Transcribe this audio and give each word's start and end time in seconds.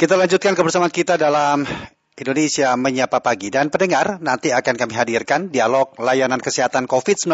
Kita 0.00 0.16
lanjutkan 0.16 0.56
kebersamaan 0.56 0.88
kita 0.88 1.20
dalam 1.20 1.60
Indonesia 2.16 2.72
Menyapa 2.72 3.20
Pagi. 3.20 3.52
Dan 3.52 3.68
pendengar, 3.68 4.16
nanti 4.24 4.48
akan 4.48 4.72
kami 4.80 4.96
hadirkan 4.96 5.52
dialog 5.52 5.92
layanan 6.00 6.40
kesehatan 6.40 6.88
COVID-19 6.88 7.28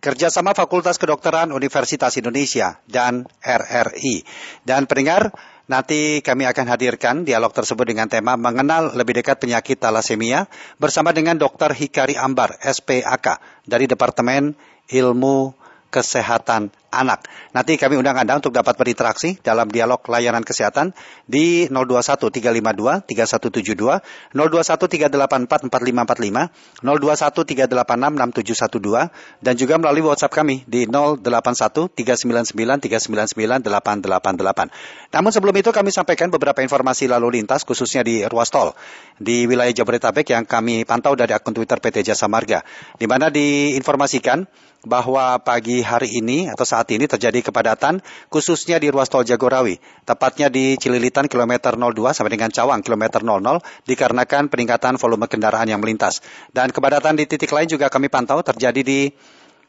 kerjasama 0.00 0.56
Fakultas 0.56 0.96
Kedokteran 0.96 1.52
Universitas 1.52 2.16
Indonesia 2.16 2.80
dan 2.88 3.28
RRI. 3.44 4.24
Dan 4.64 4.88
pendengar, 4.88 5.36
nanti 5.68 6.24
kami 6.24 6.48
akan 6.48 6.64
hadirkan 6.72 7.28
dialog 7.28 7.52
tersebut 7.52 7.84
dengan 7.84 8.08
tema 8.08 8.40
mengenal 8.40 8.96
lebih 8.96 9.20
dekat 9.20 9.44
penyakit 9.44 9.76
talasemia 9.76 10.48
bersama 10.80 11.12
dengan 11.12 11.36
Dr. 11.36 11.76
Hikari 11.76 12.16
Ambar, 12.16 12.56
SPAK, 12.56 13.36
dari 13.68 13.84
Departemen 13.84 14.56
Ilmu 14.88 15.52
Kesehatan 15.92 16.72
Anak. 16.92 17.24
Nanti 17.56 17.80
kami 17.80 17.96
undang 17.96 18.20
Anda 18.20 18.36
untuk 18.36 18.52
dapat 18.52 18.76
berinteraksi 18.76 19.40
dalam 19.40 19.72
dialog 19.72 20.04
layanan 20.04 20.44
kesehatan 20.44 20.92
di 21.24 21.64
021 21.72 22.28
352 22.28 23.08
3172, 23.08 24.04
021 24.36 25.08
384 25.08 25.72
4545, 25.72 26.52
021 26.84 27.72
386 27.72 29.08
6712, 29.08 29.08
dan 29.40 29.54
juga 29.56 29.74
melalui 29.80 30.04
WhatsApp 30.04 30.36
kami 30.36 30.68
di 30.68 30.84
081 30.84 31.88
399 31.96 32.52
399 32.52 33.64
888. 33.64 35.16
Namun 35.16 35.30
sebelum 35.32 35.54
itu 35.56 35.72
kami 35.72 35.88
sampaikan 35.88 36.28
beberapa 36.28 36.60
informasi 36.60 37.08
lalu 37.08 37.40
lintas 37.40 37.64
khususnya 37.64 38.04
di 38.04 38.20
ruas 38.28 38.52
tol 38.52 38.76
di 39.16 39.48
wilayah 39.48 39.72
Jabodetabek 39.72 40.28
yang 40.34 40.44
kami 40.44 40.84
pantau 40.84 41.16
dari 41.16 41.32
akun 41.32 41.56
Twitter 41.56 41.78
PT 41.80 42.12
Jasa 42.12 42.28
Marga, 42.28 42.60
di 43.00 43.06
mana 43.08 43.32
diinformasikan 43.32 44.44
bahwa 44.82 45.38
pagi 45.38 45.78
hari 45.78 46.18
ini 46.18 46.50
atau 46.50 46.66
saat 46.66 46.81
ini 46.90 47.06
terjadi 47.06 47.38
kepadatan 47.52 48.02
khususnya 48.32 48.82
di 48.82 48.90
ruas 48.90 49.06
tol 49.06 49.22
Jagorawi, 49.22 49.78
tepatnya 50.02 50.50
di 50.50 50.74
Cililitan 50.74 51.30
kilometer 51.30 51.78
02 51.78 52.16
sampai 52.16 52.32
dengan 52.34 52.50
Cawang 52.50 52.82
kilometer 52.82 53.22
00 53.22 53.86
dikarenakan 53.86 54.50
peningkatan 54.50 54.98
volume 54.98 55.30
kendaraan 55.30 55.70
yang 55.70 55.78
melintas. 55.78 56.24
Dan 56.50 56.74
kepadatan 56.74 57.14
di 57.14 57.30
titik 57.30 57.52
lain 57.54 57.70
juga 57.70 57.86
kami 57.86 58.10
pantau 58.10 58.42
terjadi 58.42 58.82
di 58.82 59.00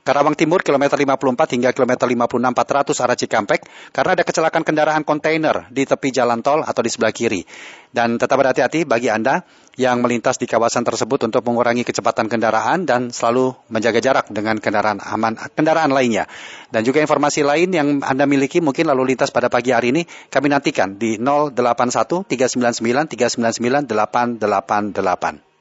Karawang 0.03 0.35
Timur 0.35 0.59
kilometer 0.59 0.99
54 0.99 1.55
hingga 1.55 1.71
kilometer 1.71 2.11
56 2.11 2.27
400 2.51 3.03
arah 3.07 3.15
Cikampek 3.15 3.61
karena 3.95 4.11
ada 4.19 4.23
kecelakaan 4.27 4.67
kendaraan 4.67 5.07
kontainer 5.07 5.71
di 5.71 5.87
tepi 5.87 6.11
jalan 6.11 6.43
tol 6.43 6.59
atau 6.59 6.83
di 6.83 6.91
sebelah 6.91 7.15
kiri. 7.15 7.47
Dan 7.87 8.19
tetap 8.19 8.35
berhati-hati 8.35 8.83
bagi 8.83 9.07
Anda 9.07 9.47
yang 9.79 10.03
melintas 10.03 10.35
di 10.35 10.43
kawasan 10.43 10.83
tersebut 10.83 11.23
untuk 11.23 11.47
mengurangi 11.47 11.87
kecepatan 11.87 12.27
kendaraan 12.27 12.83
dan 12.83 13.15
selalu 13.15 13.55
menjaga 13.71 14.03
jarak 14.03 14.27
dengan 14.27 14.59
kendaraan 14.59 14.99
aman 14.99 15.39
kendaraan 15.55 15.95
lainnya. 15.95 16.27
Dan 16.67 16.83
juga 16.83 16.99
informasi 16.99 17.47
lain 17.47 17.71
yang 17.71 18.03
Anda 18.03 18.27
miliki 18.27 18.59
mungkin 18.59 18.91
lalu 18.91 19.15
lintas 19.15 19.31
pada 19.31 19.47
pagi 19.47 19.71
hari 19.71 19.95
ini 19.95 20.03
kami 20.27 20.51
nantikan 20.51 20.99
di 20.99 21.15
081 21.15 22.27
399 22.27 23.07
399 23.07 23.87
888. 23.87 25.52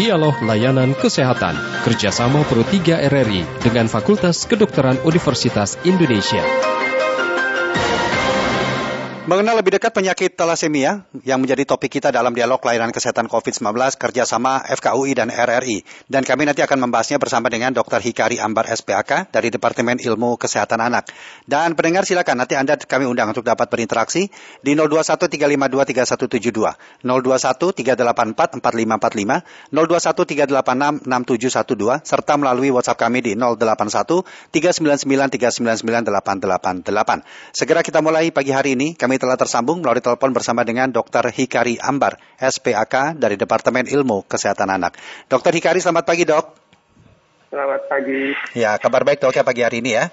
Dialog 0.00 0.40
Layanan 0.40 0.96
Kesehatan 0.96 1.84
kerjasama 1.84 2.40
Pro 2.48 2.64
3 2.64 3.04
RRI 3.12 3.44
dengan 3.60 3.84
Fakultas 3.84 4.48
Kedokteran 4.48 4.96
Universitas 5.04 5.76
Indonesia. 5.84 6.40
Mengenal 9.30 9.62
lebih 9.62 9.78
dekat 9.78 9.94
penyakit 9.94 10.34
talasemia 10.34 11.06
yang 11.22 11.38
menjadi 11.38 11.62
topik 11.62 11.86
kita 11.86 12.10
dalam 12.10 12.34
dialog 12.34 12.58
layanan 12.66 12.90
kesehatan 12.90 13.30
COVID-19 13.30 13.62
kerjasama 13.94 14.66
FKUI 14.66 15.14
dan 15.14 15.30
RRI. 15.30 15.86
Dan 16.10 16.26
kami 16.26 16.50
nanti 16.50 16.66
akan 16.66 16.90
membahasnya 16.90 17.22
bersama 17.22 17.46
dengan 17.46 17.70
Dr. 17.70 18.02
Hikari 18.02 18.42
Ambar 18.42 18.66
SPAK 18.66 19.30
dari 19.30 19.54
Departemen 19.54 20.02
Ilmu 20.02 20.34
Kesehatan 20.34 20.82
Anak. 20.82 21.14
Dan 21.46 21.78
pendengar 21.78 22.10
silakan 22.10 22.42
nanti 22.42 22.58
Anda 22.58 22.74
kami 22.74 23.06
undang 23.06 23.30
untuk 23.30 23.46
dapat 23.46 23.70
berinteraksi 23.70 24.34
di 24.66 24.74
0213523172, 24.74 27.06
021 27.06 27.06
384 27.06 28.58
4545, 28.58 29.70
021 29.70 31.06
386 31.06 31.06
6712, 31.06 32.02
serta 32.02 32.34
melalui 32.34 32.74
WhatsApp 32.74 32.98
kami 32.98 33.22
di 33.22 33.38
081 33.38 34.26
399 34.50 35.86
399 35.86 36.18
888. 36.18 37.54
Segera 37.54 37.86
kita 37.86 38.02
mulai 38.02 38.34
pagi 38.34 38.50
hari 38.50 38.74
ini. 38.74 38.98
Kami 38.98 39.19
telah 39.20 39.36
tersambung 39.36 39.84
melalui 39.84 40.00
telepon 40.00 40.32
bersama 40.32 40.64
dengan 40.64 40.88
Dr. 40.88 41.28
Hikari 41.28 41.76
Ambar, 41.76 42.16
SPAK 42.40 43.20
dari 43.20 43.36
Departemen 43.36 43.84
Ilmu 43.84 44.24
Kesehatan 44.24 44.72
Anak. 44.72 44.96
Dr. 45.28 45.52
Hikari, 45.52 45.84
selamat 45.84 46.04
pagi 46.08 46.24
dok. 46.24 46.46
Selamat 47.52 47.82
pagi. 47.84 48.32
Ya, 48.56 48.80
kabar 48.80 49.04
baik 49.04 49.20
dok 49.20 49.36
ya 49.36 49.44
pagi 49.44 49.60
hari 49.60 49.84
ini 49.84 49.92
ya. 49.92 50.08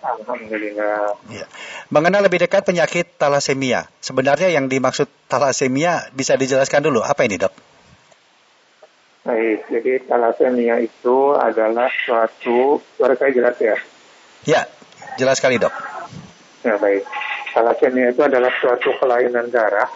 Alhamdulillah. 0.00 1.18
Ya. 1.28 1.46
Mengenal 1.92 2.24
lebih 2.24 2.40
dekat 2.40 2.64
penyakit 2.64 3.18
talasemia. 3.20 3.90
Sebenarnya 4.00 4.48
yang 4.48 4.70
dimaksud 4.72 5.10
talasemia 5.28 6.08
bisa 6.16 6.38
dijelaskan 6.38 6.86
dulu. 6.86 7.02
Apa 7.02 7.28
ini 7.28 7.36
dok? 7.36 7.52
Baik, 9.26 9.66
jadi 9.66 10.06
talasemia 10.06 10.78
itu 10.78 11.34
adalah 11.34 11.90
suatu, 11.90 12.78
suara 12.94 13.18
saya 13.18 13.34
jelas 13.34 13.58
ya? 13.58 13.74
Ya, 14.46 14.62
jelas 15.18 15.42
sekali 15.42 15.58
dok. 15.58 15.74
Ya 16.62 16.78
baik. 16.78 17.02
Talasemia 17.56 18.12
itu 18.12 18.20
adalah 18.20 18.52
suatu 18.60 18.92
kelainan 19.00 19.48
darah 19.48 19.88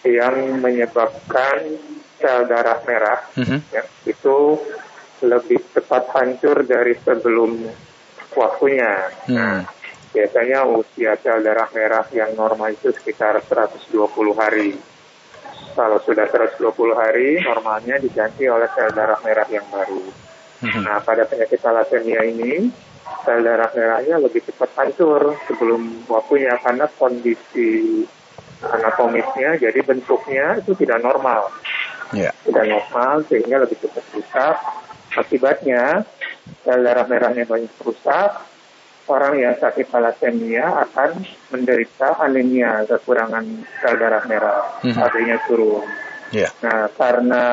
yang 0.00 0.64
menyebabkan 0.64 1.76
sel 2.16 2.48
darah 2.48 2.80
merah 2.88 3.20
Mhm. 3.36 3.68
ya, 3.68 3.84
itu 4.08 4.56
lebih 5.20 5.60
cepat 5.76 6.08
hancur 6.16 6.64
dari 6.64 6.96
sebelum 7.04 7.68
waktunya. 8.32 9.12
Hmm. 9.28 9.68
Biasanya 10.16 10.64
usia 10.72 11.20
sel 11.20 11.44
darah 11.44 11.68
merah 11.76 12.08
yang 12.16 12.32
normal 12.32 12.72
itu 12.72 12.88
sekitar 12.96 13.36
120 13.44 14.32
hari. 14.32 14.72
Kalau 15.76 16.00
sudah 16.00 16.24
120 16.32 16.96
hari, 16.96 17.44
normalnya 17.44 18.00
diganti 18.00 18.48
oleh 18.48 18.72
sel 18.72 18.88
darah 18.96 19.20
merah 19.20 19.44
yang 19.52 19.68
baru. 19.68 20.00
Mhm. 20.64 20.80
Nah, 20.80 20.96
pada 21.04 21.28
penyakit 21.28 21.60
talasemia 21.60 22.24
ini, 22.24 22.72
sel 23.24 23.44
darah 23.44 23.70
merahnya 23.72 24.16
lebih 24.20 24.40
cepat 24.44 24.70
hancur 24.76 25.36
sebelum 25.44 26.04
waktunya 26.08 26.56
karena 26.60 26.86
kondisi 26.96 28.04
anatomisnya, 28.60 29.56
jadi 29.56 29.80
bentuknya 29.80 30.60
itu 30.60 30.76
tidak 30.76 31.00
normal. 31.00 31.48
Ya. 32.12 32.34
Tidak 32.44 32.64
normal 32.66 33.24
sehingga 33.30 33.62
lebih 33.64 33.78
cepat 33.80 34.04
rusak. 34.12 34.56
Akibatnya, 35.16 36.06
sel 36.62 36.80
darah 36.84 37.06
merahnya 37.08 37.44
banyak 37.48 37.72
rusak, 37.82 38.30
orang 39.10 39.42
yang 39.42 39.54
sakit 39.58 39.90
talasemia 39.90 40.86
akan 40.86 41.24
menderita 41.50 42.20
anemia, 42.22 42.86
kekurangan 42.86 43.44
sel 43.82 43.94
darah 43.98 44.22
merah, 44.30 44.62
Mhm. 44.86 45.00
artinya 45.02 45.36
turun. 45.50 45.86
Ya. 46.30 46.46
Nah, 46.62 46.86
karena 46.94 47.44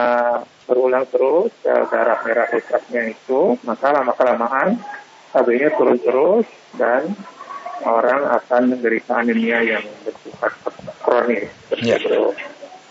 berulang 0.69 1.09
terus 1.09 1.49
sel 1.65 1.89
darah 1.89 2.21
merah 2.21 2.45
rusaknya 2.51 3.09
itu, 3.09 3.57
maka 3.65 3.89
lama-kelamaan 3.89 4.77
KB-nya 5.35 5.69
turun 5.75 5.97
terus 5.99 6.47
dan 6.79 7.15
orang 7.83 8.25
akan 8.41 8.61
menderita 8.73 9.21
anemia 9.21 9.61
yang 9.61 9.83
bersifat 10.01 10.51
kronis. 11.03 11.49
Ya. 11.83 11.99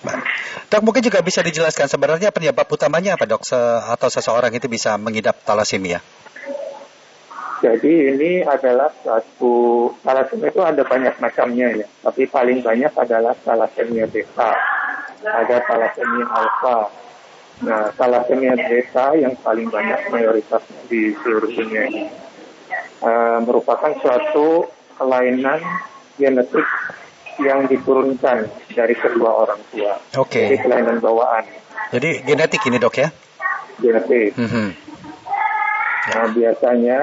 Baik. 0.07 0.23
Dok, 0.67 0.83
mungkin 0.83 1.03
juga 1.03 1.19
bisa 1.23 1.43
dijelaskan 1.43 1.91
sebenarnya 1.91 2.31
penyebab 2.31 2.67
utamanya 2.71 3.19
apa 3.19 3.27
dok? 3.27 3.43
Se- 3.43 3.83
atau 3.91 4.09
seseorang 4.11 4.55
itu 4.55 4.67
bisa 4.71 4.95
mengidap 4.99 5.43
talasemia? 5.43 5.99
Jadi 7.65 7.93
ini 8.13 8.45
adalah 8.45 8.93
suatu 9.01 9.89
talasemia 10.05 10.53
itu 10.53 10.61
ada 10.61 10.83
banyak 10.85 11.15
macamnya 11.17 11.73
ya, 11.73 11.87
tapi 12.05 12.29
paling 12.29 12.61
banyak 12.61 12.93
adalah 12.93 13.33
talasemia 13.33 14.05
beta, 14.05 14.53
ada 15.25 15.57
talasemia 15.65 16.27
alfa. 16.29 16.81
Nah, 17.65 17.89
talasemia 17.97 18.53
beta 18.61 19.17
yang 19.17 19.33
paling 19.41 19.73
banyak 19.73 20.13
mayoritas 20.13 20.61
di 20.93 21.17
seluruh 21.17 21.49
dunia 21.49 21.89
ini 21.89 22.26
eh, 23.03 23.39
merupakan 23.45 23.93
suatu 24.01 24.69
kelainan 24.97 25.61
genetik 26.17 26.65
yang 27.37 27.69
diturunkan 27.69 28.49
dari 28.73 28.97
kedua 28.97 29.45
orang 29.45 29.61
tua. 29.69 30.01
Oke. 30.17 30.49
Jadi 30.49 30.57
kelainan 30.65 31.05
bawaan 31.05 31.45
Jadi 31.93 32.25
genetik 32.25 32.65
ini 32.67 32.81
dok 32.81 32.97
ya? 32.97 33.09
genetik. 33.77 34.33
Mhm. 34.41 34.67
Nah, 36.07 36.27
biasanya 36.33 37.01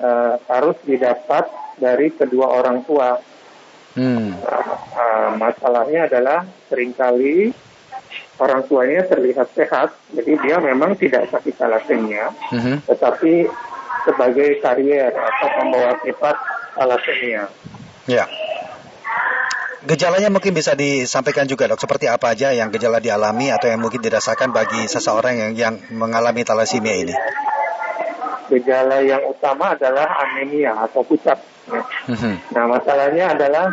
eh, 0.00 0.34
harus 0.48 0.76
didapat 0.82 1.44
dari 1.76 2.08
kedua 2.10 2.50
orang 2.50 2.82
tua. 2.88 3.20
Hmm. 3.94 4.32
Nah, 4.32 4.64
eh, 4.96 5.30
masalahnya 5.36 6.08
adalah 6.08 6.48
sering 6.66 6.96
kali 6.96 7.52
orang 8.40 8.64
tuanya 8.64 9.04
terlihat 9.04 9.52
sehat, 9.52 9.92
jadi 10.16 10.32
dia 10.40 10.56
memang 10.58 10.96
tidak 10.96 11.28
sakit 11.28 11.54
talasemia, 11.60 12.32
Mhm. 12.50 12.88
tetapi 12.88 13.44
sebagai 14.04 14.60
karier 14.62 15.12
atau 15.12 15.48
pembawa 15.58 15.96
sifat 16.02 16.36
talasemia. 16.76 17.44
Ya. 18.08 18.24
Gejalanya 19.80 20.28
mungkin 20.28 20.52
bisa 20.52 20.76
disampaikan 20.76 21.48
juga 21.48 21.64
dok, 21.64 21.80
seperti 21.80 22.04
apa 22.04 22.36
aja 22.36 22.52
yang 22.52 22.68
gejala 22.68 23.00
dialami 23.00 23.48
atau 23.48 23.72
yang 23.72 23.80
mungkin 23.80 24.04
dirasakan 24.04 24.52
bagi 24.52 24.84
seseorang 24.84 25.40
yang, 25.40 25.52
yang 25.56 25.74
mengalami 25.96 26.44
talasemia 26.44 26.96
ini. 27.00 27.14
Gejala 28.52 29.00
yang 29.00 29.24
utama 29.24 29.72
adalah 29.72 30.04
anemia 30.20 30.76
atau 30.84 31.00
pucat. 31.00 31.40
ya. 31.72 31.80
Mhm. 32.12 32.52
Nah, 32.52 32.64
masalahnya 32.68 33.32
adalah 33.32 33.72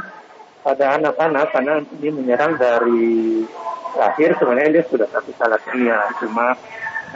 pada 0.64 0.96
anak-anak 0.96 1.48
karena 1.52 1.74
ini 2.00 2.10
menyerang 2.12 2.56
dari 2.56 3.44
lahir 3.98 4.36
sebenarnya 4.38 4.80
dia 4.80 4.86
sudah 4.86 5.08
satu 5.10 5.32
thalassemia 5.40 6.12
cuma 6.22 6.54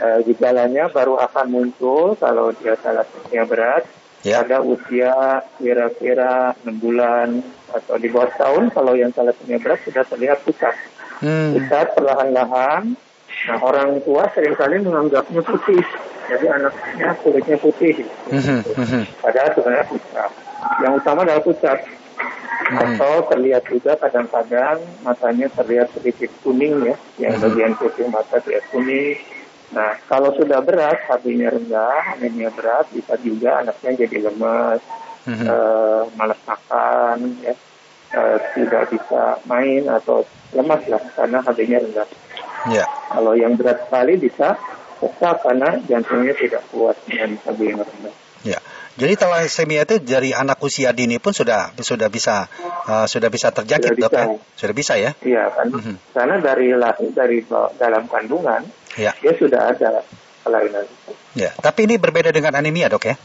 uh, 0.00 0.18
gejalanya 0.24 0.88
baru 0.88 1.18
akan 1.20 1.46
muncul 1.50 2.14
kalau 2.16 2.54
dia 2.56 2.78
thalassemia 2.78 3.44
berat 3.44 3.84
ya. 4.24 4.40
pada 4.40 4.62
usia 4.62 5.42
kira-kira 5.58 6.56
6 6.64 6.82
bulan 6.82 7.42
atau 7.72 7.96
di 7.98 8.08
bawah 8.08 8.30
tahun 8.36 8.70
kalau 8.72 8.94
yang 8.94 9.10
thalassemia 9.10 9.58
berat 9.60 9.80
sudah 9.84 10.04
terlihat 10.06 10.40
pusat 10.46 10.74
hmm. 11.20 11.58
pusat 11.58 11.86
perlahan-lahan 11.98 12.94
nah 13.48 13.58
orang 13.64 13.98
tua 14.04 14.28
sering 14.36 14.54
kali 14.54 14.78
menganggapnya 14.84 15.40
putih 15.40 15.82
jadi 16.30 16.46
anaknya 16.52 17.16
kulitnya 17.24 17.56
putih 17.58 18.06
hmm, 18.28 18.60
hmm, 18.62 19.04
padahal 19.18 19.50
sebenarnya 19.56 19.86
pusat 19.88 20.30
yang 20.84 20.92
utama 20.94 21.26
adalah 21.26 21.42
pusat 21.42 21.78
hmm. 22.72 22.78
atau 22.78 23.14
terlihat 23.28 23.64
juga 23.66 23.92
kadang-kadang 23.98 24.78
matanya 25.02 25.46
terlihat 25.52 25.90
sedikit 25.92 26.30
kuning 26.46 26.80
ya, 26.86 26.96
yang 27.18 27.34
hmm. 27.36 27.44
bagian 27.44 27.72
putih 27.76 28.06
mata 28.08 28.38
terlihat 28.40 28.64
kuning. 28.70 29.18
Nah, 29.72 29.96
kalau 30.04 30.36
sudah 30.36 30.60
berat, 30.60 31.08
hb 31.08 31.24
rendah, 31.24 32.16
anemia 32.16 32.52
berat, 32.52 32.92
bisa 32.92 33.16
juga 33.20 33.64
anaknya 33.64 34.04
jadi 34.04 34.28
lemas, 34.28 34.84
hmm. 35.24 35.46
uh, 35.48 36.02
malas 36.12 36.40
makan, 36.44 37.40
ya, 37.40 37.56
uh, 38.16 38.36
tidak 38.52 38.92
bisa 38.92 39.40
main 39.48 39.88
atau 39.88 40.24
lemas 40.52 40.82
lah 40.88 41.02
karena 41.16 41.38
HB-nya 41.40 41.78
rendah. 41.80 42.08
Yeah. 42.68 42.86
Kalau 43.10 43.32
yang 43.34 43.56
berat 43.56 43.88
sekali 43.88 44.20
bisa 44.20 44.60
sesak 45.00 45.42
karena 45.42 45.80
jantungnya 45.88 46.36
tidak 46.36 46.62
kuat 46.70 46.94
dengan 47.08 47.40
HB 47.42 47.58
yang 47.64 47.80
rendah. 47.82 48.14
Ya. 48.42 48.60
Jadi 48.92 49.16
thalassemia 49.16 49.88
itu 49.88 50.04
dari 50.04 50.36
anak 50.36 50.60
usia 50.60 50.92
dini 50.92 51.16
pun 51.16 51.32
sudah 51.32 51.72
sudah 51.80 52.12
bisa 52.12 52.44
uh, 52.84 53.08
sudah 53.08 53.32
bisa 53.32 53.48
terjangkit 53.48 53.96
sudah 53.96 54.04
dok 54.04 54.12
ya? 54.12 54.26
Sudah 54.52 54.74
bisa 54.76 54.92
ya? 55.00 55.10
Iya 55.24 55.48
kan. 55.48 55.72
Mm 55.72 55.80
-hmm. 55.80 55.96
Karena 56.12 56.36
dari 56.44 56.68
lahir 56.76 57.08
dari 57.16 57.40
dalam 57.80 58.04
kandungan 58.04 58.60
ya. 58.96 59.12
dia 59.18 59.32
sudah 59.36 59.72
ada 59.72 60.04
kelainan. 60.42 60.86
Ya. 61.32 61.50
Tapi 61.56 61.88
ini 61.88 61.96
berbeda 61.96 62.34
dengan 62.34 62.58
anemia 62.58 62.90
dok 62.90 63.04
ya? 63.08 63.16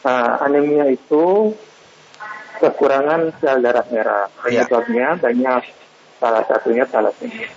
Uh, 0.00 0.34
anemia 0.44 0.88
itu 0.88 1.54
kekurangan 2.60 3.36
sel 3.40 3.64
darah 3.64 3.86
merah. 3.88 4.26
Ya. 4.48 4.64
Penyebabnya 4.66 5.06
ya. 5.16 5.20
banyak. 5.20 5.62
Salah 6.20 6.44
satunya 6.44 6.84
thalassemia. 6.84 7.48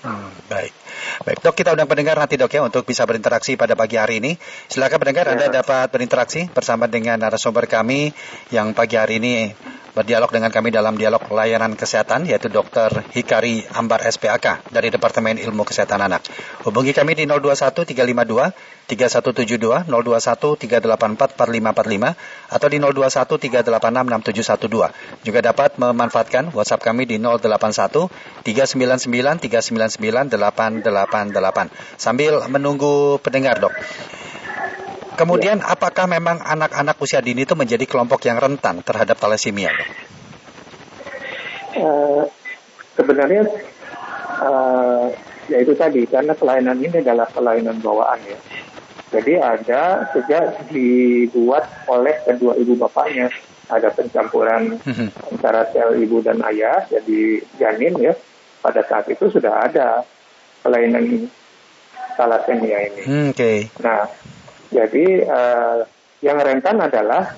Hmm, 0.00 0.32
baik. 0.48 0.72
Baik, 1.20 1.38
dok 1.44 1.52
kita 1.52 1.76
undang 1.76 1.84
pendengar 1.84 2.16
nanti 2.16 2.40
dok 2.40 2.48
ya 2.48 2.64
untuk 2.64 2.88
bisa 2.88 3.04
berinteraksi 3.04 3.60
pada 3.60 3.76
pagi 3.76 4.00
hari 4.00 4.24
ini. 4.24 4.32
Silakan 4.72 4.96
pendengar 4.96 5.28
ya. 5.28 5.36
Anda 5.36 5.46
dapat 5.52 5.92
berinteraksi 5.92 6.48
bersama 6.48 6.88
dengan 6.88 7.20
narasumber 7.20 7.68
kami 7.68 8.16
yang 8.48 8.72
pagi 8.72 8.96
hari 8.96 9.20
ini 9.20 9.52
berdialog 9.90 10.30
dengan 10.30 10.54
kami 10.54 10.70
dalam 10.70 10.94
dialog 10.94 11.22
layanan 11.30 11.74
kesehatan 11.74 12.26
yaitu 12.26 12.46
Dr. 12.46 13.02
Hikari 13.10 13.66
Ambar 13.74 14.06
SPAK 14.06 14.70
dari 14.70 14.90
Departemen 14.90 15.38
Ilmu 15.38 15.66
Kesehatan 15.66 15.98
Anak. 15.98 16.26
Hubungi 16.62 16.94
kami 16.94 17.18
di 17.18 17.26
021 17.26 17.86
352 17.86 18.86
3172 18.90 19.86
021 19.86 20.58
384 20.58 21.38
4545 21.38 22.54
atau 22.54 22.66
di 22.70 22.78
021 22.78 23.66
386 23.66 25.26
6712. 25.26 25.26
Juga 25.26 25.40
dapat 25.42 25.70
memanfaatkan 25.78 26.50
WhatsApp 26.54 26.82
kami 26.82 27.06
di 27.06 27.18
081 27.18 28.10
399 28.46 29.42
399 29.46 30.30
888 30.34 31.98
sambil 31.98 32.42
menunggu 32.50 33.18
pendengar, 33.22 33.58
Dok. 33.62 33.74
Kemudian 35.20 35.60
ya. 35.60 35.76
apakah 35.76 36.08
memang 36.08 36.40
anak-anak 36.40 36.96
usia 36.96 37.20
dini 37.20 37.44
itu 37.44 37.52
menjadi 37.52 37.84
kelompok 37.84 38.24
yang 38.24 38.40
rentan 38.40 38.80
terhadap 38.80 39.20
thalassemia? 39.20 39.68
Uh, 41.76 42.24
sebenarnya 42.96 43.44
uh, 44.40 45.12
ya 45.52 45.60
itu 45.60 45.76
tadi 45.76 46.08
karena 46.08 46.32
kelainan 46.32 46.80
ini 46.80 47.04
adalah 47.04 47.28
kelainan 47.28 47.84
bawaan 47.84 48.16
ya. 48.24 48.40
Jadi 49.12 49.36
ada 49.36 50.08
sejak 50.16 50.72
dibuat 50.72 51.68
oleh 51.90 52.16
kedua 52.24 52.56
ibu 52.56 52.80
bapaknya 52.80 53.28
ada 53.68 53.92
pencampuran 53.92 54.80
mm-hmm. 54.80 55.36
antara 55.36 55.68
sel 55.68 56.00
ibu 56.00 56.24
dan 56.24 56.40
ayah 56.48 56.88
jadi 56.88 57.44
janin 57.60 57.92
ya. 58.00 58.16
Pada 58.64 58.80
saat 58.88 59.04
itu 59.12 59.28
sudah 59.28 59.68
ada 59.68 60.00
kelainan 60.64 61.28
thalassemia 62.16 62.78
ini. 62.88 63.02
Hmm, 63.04 63.26
oke. 63.32 63.36
Okay. 63.36 63.58
Nah 63.84 64.08
jadi 64.70 65.06
uh, 65.26 65.78
yang 66.22 66.38
rentan 66.38 66.78
adalah 66.78 67.34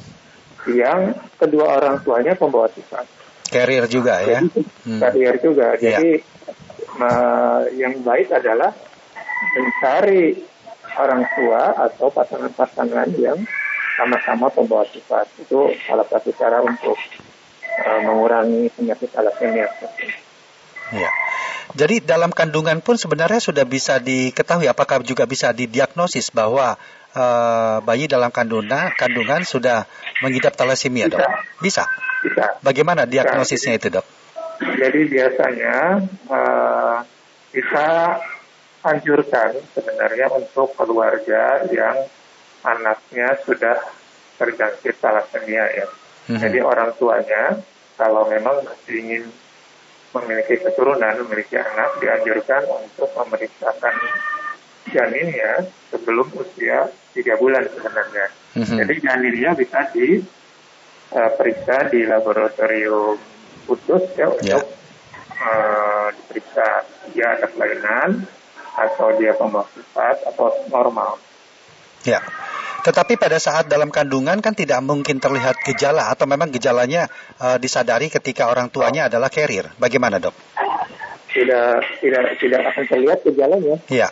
yang 0.68 1.16
kedua 1.40 1.80
orang 1.80 1.98
tuanya 2.04 2.36
pembawa 2.38 2.70
sifat. 2.70 3.08
Carrier 3.48 3.84
juga 3.90 4.22
ya. 4.22 4.40
hmm. 4.44 5.00
Carrier 5.00 5.36
juga. 5.42 5.74
Iya. 5.76 5.80
Jadi 5.80 6.10
yeah. 6.22 7.02
uh, 7.02 7.60
yang 7.74 8.00
baik 8.04 8.30
adalah 8.30 8.70
mencari 9.56 10.38
orang 10.92 11.24
tua 11.34 11.62
atau 11.88 12.08
pasangan-pasangan 12.12 13.08
yang 13.16 13.40
sama-sama 13.96 14.52
pembawa 14.52 14.84
sifat. 14.88 15.28
Itu 15.40 15.72
salah 15.88 16.06
satu 16.06 16.30
cara 16.36 16.60
untuk 16.60 16.96
uh, 17.80 18.00
mengurangi 18.04 18.68
penyakit 18.76 19.08
thalassemia. 19.12 19.68
Ya. 20.92 21.10
Jadi 21.72 22.04
dalam 22.04 22.28
kandungan 22.28 22.84
pun 22.84 23.00
sebenarnya 23.00 23.40
sudah 23.40 23.64
bisa 23.64 23.96
diketahui 23.96 24.68
apakah 24.68 25.00
juga 25.00 25.24
bisa 25.24 25.56
didiagnosis 25.56 26.28
bahwa 26.28 26.76
uh, 27.16 27.78
bayi 27.84 28.08
dalam 28.08 28.32
kandungan 28.32 28.92
kandungan 28.96 29.44
sudah 29.44 29.88
mengidap 30.24 30.56
thalassemia, 30.56 31.08
Dok? 31.08 31.20
Bisa. 31.60 31.84
Bisa. 32.22 32.58
Bagaimana 32.62 33.04
diagnosisnya 33.08 33.76
itu, 33.76 33.88
Dok? 33.92 34.06
Jadi 34.62 35.00
biasanya 35.10 35.98
uh, 36.30 36.96
bisa 37.50 37.86
anjurkan 38.82 39.58
sebenarnya 39.74 40.30
untuk 40.30 40.74
keluarga 40.74 41.66
yang 41.70 42.06
anaknya 42.62 43.38
sudah 43.42 43.78
terjangkit 44.38 44.98
thalassemia 44.98 45.66
ya. 45.70 45.86
Mm 45.86 46.38
-hmm. 46.38 46.40
Jadi 46.42 46.58
orang 46.62 46.90
tuanya 46.98 47.58
kalau 47.98 48.26
memang 48.30 48.62
masih 48.66 49.02
ingin 49.02 49.24
memiliki 50.12 50.60
keturunan, 50.60 51.14
memiliki 51.26 51.56
anak, 51.56 51.98
dianjurkan 51.98 52.62
untuk 52.68 53.10
memeriksakan 53.16 53.96
janinnya 54.92 55.72
sebelum 55.88 56.28
usia 56.36 56.92
tiga 57.12 57.36
bulan 57.36 57.68
sebenarnya. 57.68 58.26
Mm-hmm. 58.56 58.76
Jadi 58.82 58.94
janinnya 59.00 59.50
bisa 59.56 59.80
diperiksa 59.92 61.76
uh, 61.78 61.88
di 61.92 62.00
laboratorium 62.08 63.16
khusus 63.68 64.02
ya 64.18 64.26
yeah. 64.42 64.58
untuk 64.58 64.64
uh, 65.38 66.08
diperiksa 66.16 66.66
dia 67.12 67.38
ada 67.38 67.46
kelainan 67.48 68.26
atau 68.72 69.08
dia 69.20 69.36
pembawa 69.36 69.68
atau 70.26 70.48
normal. 70.72 71.20
Ya. 72.02 72.24
Tetapi 72.82 73.14
pada 73.14 73.38
saat 73.38 73.70
dalam 73.70 73.94
kandungan 73.94 74.42
kan 74.42 74.58
tidak 74.58 74.82
mungkin 74.82 75.22
terlihat 75.22 75.62
gejala 75.62 76.10
atau 76.10 76.26
memang 76.26 76.50
gejalanya 76.50 77.06
uh, 77.38 77.54
disadari 77.54 78.10
ketika 78.10 78.50
orang 78.50 78.74
tuanya 78.74 79.06
adalah 79.06 79.30
carrier. 79.30 79.70
Bagaimana 79.78 80.18
dok? 80.18 80.34
Tidak 81.30 82.02
tidak 82.02 82.24
tidak 82.42 82.60
akan 82.74 82.84
terlihat 82.90 83.18
gejalanya. 83.22 83.78
Iya. 83.86 84.10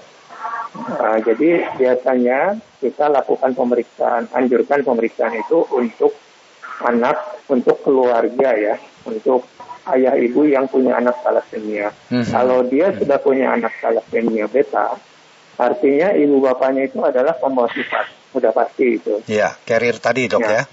Uh, 0.70 1.18
jadi 1.26 1.66
biasanya 1.74 2.62
kita 2.78 3.10
lakukan 3.10 3.52
pemeriksaan, 3.58 4.30
anjurkan 4.30 4.86
pemeriksaan 4.86 5.34
itu 5.34 5.66
untuk 5.74 6.14
anak, 6.86 7.42
untuk 7.50 7.82
keluarga 7.82 8.54
ya, 8.54 8.74
untuk 9.04 9.44
ayah 9.90 10.14
ibu 10.14 10.46
yang 10.46 10.70
punya 10.70 10.96
anak 10.96 11.18
thalassemia. 11.26 11.90
Mm 12.08 12.22
-hmm. 12.22 12.30
Kalau 12.30 12.62
dia 12.64 12.94
sudah 12.94 13.18
punya 13.18 13.50
anak 13.50 13.74
thalassemia 13.82 14.46
beta, 14.46 14.94
artinya 15.58 16.14
ibu 16.14 16.38
bapaknya 16.38 16.86
itu 16.86 17.02
adalah 17.02 17.34
pembawa 17.36 17.68
sifat 17.74 18.06
sudah 18.30 18.54
pasti 18.54 18.96
itu. 18.96 19.14
Iya, 19.26 19.58
carrier 19.66 19.98
tadi 19.98 20.30
dok 20.30 20.40
ya. 20.46 20.62
ya. 20.62 20.64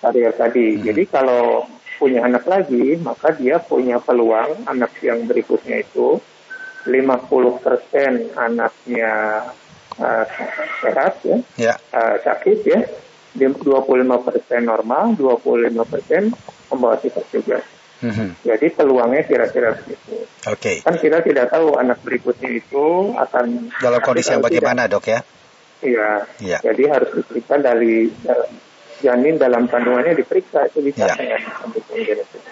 Carrier 0.00 0.32
tadi. 0.32 0.66
Hmm. 0.76 0.82
Jadi 0.88 1.02
kalau 1.08 1.68
punya 2.00 2.24
anak 2.26 2.44
lagi, 2.48 2.98
maka 2.98 3.32
dia 3.36 3.60
punya 3.60 4.00
peluang 4.02 4.66
anak 4.66 4.98
yang 5.04 5.24
berikutnya 5.28 5.84
itu 5.84 6.18
50% 6.84 8.36
anaknya 8.36 9.12
uh, 9.98 10.24
sehat 10.84 11.20
ya, 11.24 11.38
ya. 11.56 11.74
Uh, 11.90 12.16
sakit 12.20 12.58
ya, 12.68 12.80
25% 13.36 14.04
normal, 14.62 15.18
25% 15.18 16.70
membawa 16.70 16.96
sifat 17.00 17.24
juga. 17.32 17.58
Mm-hmm. 18.04 18.28
Jadi 18.44 18.66
peluangnya 18.76 19.22
kira-kira 19.24 19.72
begitu. 19.80 20.28
Oke. 20.44 20.60
Okay. 20.60 20.76
Kan 20.84 21.00
kita 21.00 21.24
tidak 21.24 21.48
tahu 21.48 21.72
anak 21.80 22.04
berikutnya 22.04 22.52
itu 22.52 23.16
akan 23.16 23.72
dalam 23.80 24.00
kondisi 24.04 24.36
yang 24.36 24.44
bagaimana, 24.44 24.84
tidak. 24.84 24.92
dok 24.92 25.06
ya? 25.08 25.20
Iya. 25.84 26.10
Ya. 26.44 26.58
Jadi 26.60 26.82
harus 26.88 27.10
diperiksa 27.16 27.60
dari 27.64 28.12
janin 29.04 29.36
dalam 29.36 29.68
kandungannya 29.68 30.16
diperiksa 30.16 30.72
itu 30.72 30.80
bisa 30.80 31.12
ya. 31.20 31.36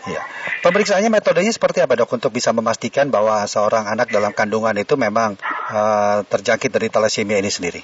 Ya. 0.04 0.23
Pemeriksaannya 0.61 1.09
metodenya 1.09 1.49
seperti 1.49 1.80
apa 1.80 1.97
dok 1.97 2.12
untuk 2.12 2.28
bisa 2.37 2.52
memastikan 2.52 3.09
bahwa 3.09 3.40
seorang 3.49 3.88
anak 3.88 4.12
dalam 4.12 4.37
kandungan 4.37 4.76
itu 4.76 5.00
memang 5.00 5.40
uh, 5.73 6.21
terjangkit 6.28 6.68
dari 6.68 6.92
thalassemia 6.92 7.40
ini 7.40 7.49
sendiri? 7.49 7.80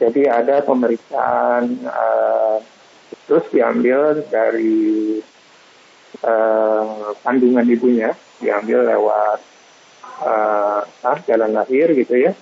Jadi 0.00 0.24
ada 0.24 0.64
pemeriksaan 0.64 1.84
uh, 1.84 2.58
terus 3.28 3.44
diambil 3.52 4.24
dari 4.32 5.20
uh, 6.24 7.12
kandungan 7.20 7.66
ibunya 7.68 8.16
diambil 8.40 8.88
lewat 8.88 9.40
uh, 10.24 10.80
ah, 10.86 11.18
jalan 11.28 11.52
lahir 11.52 11.92
gitu 11.92 12.16
ya. 12.16 12.32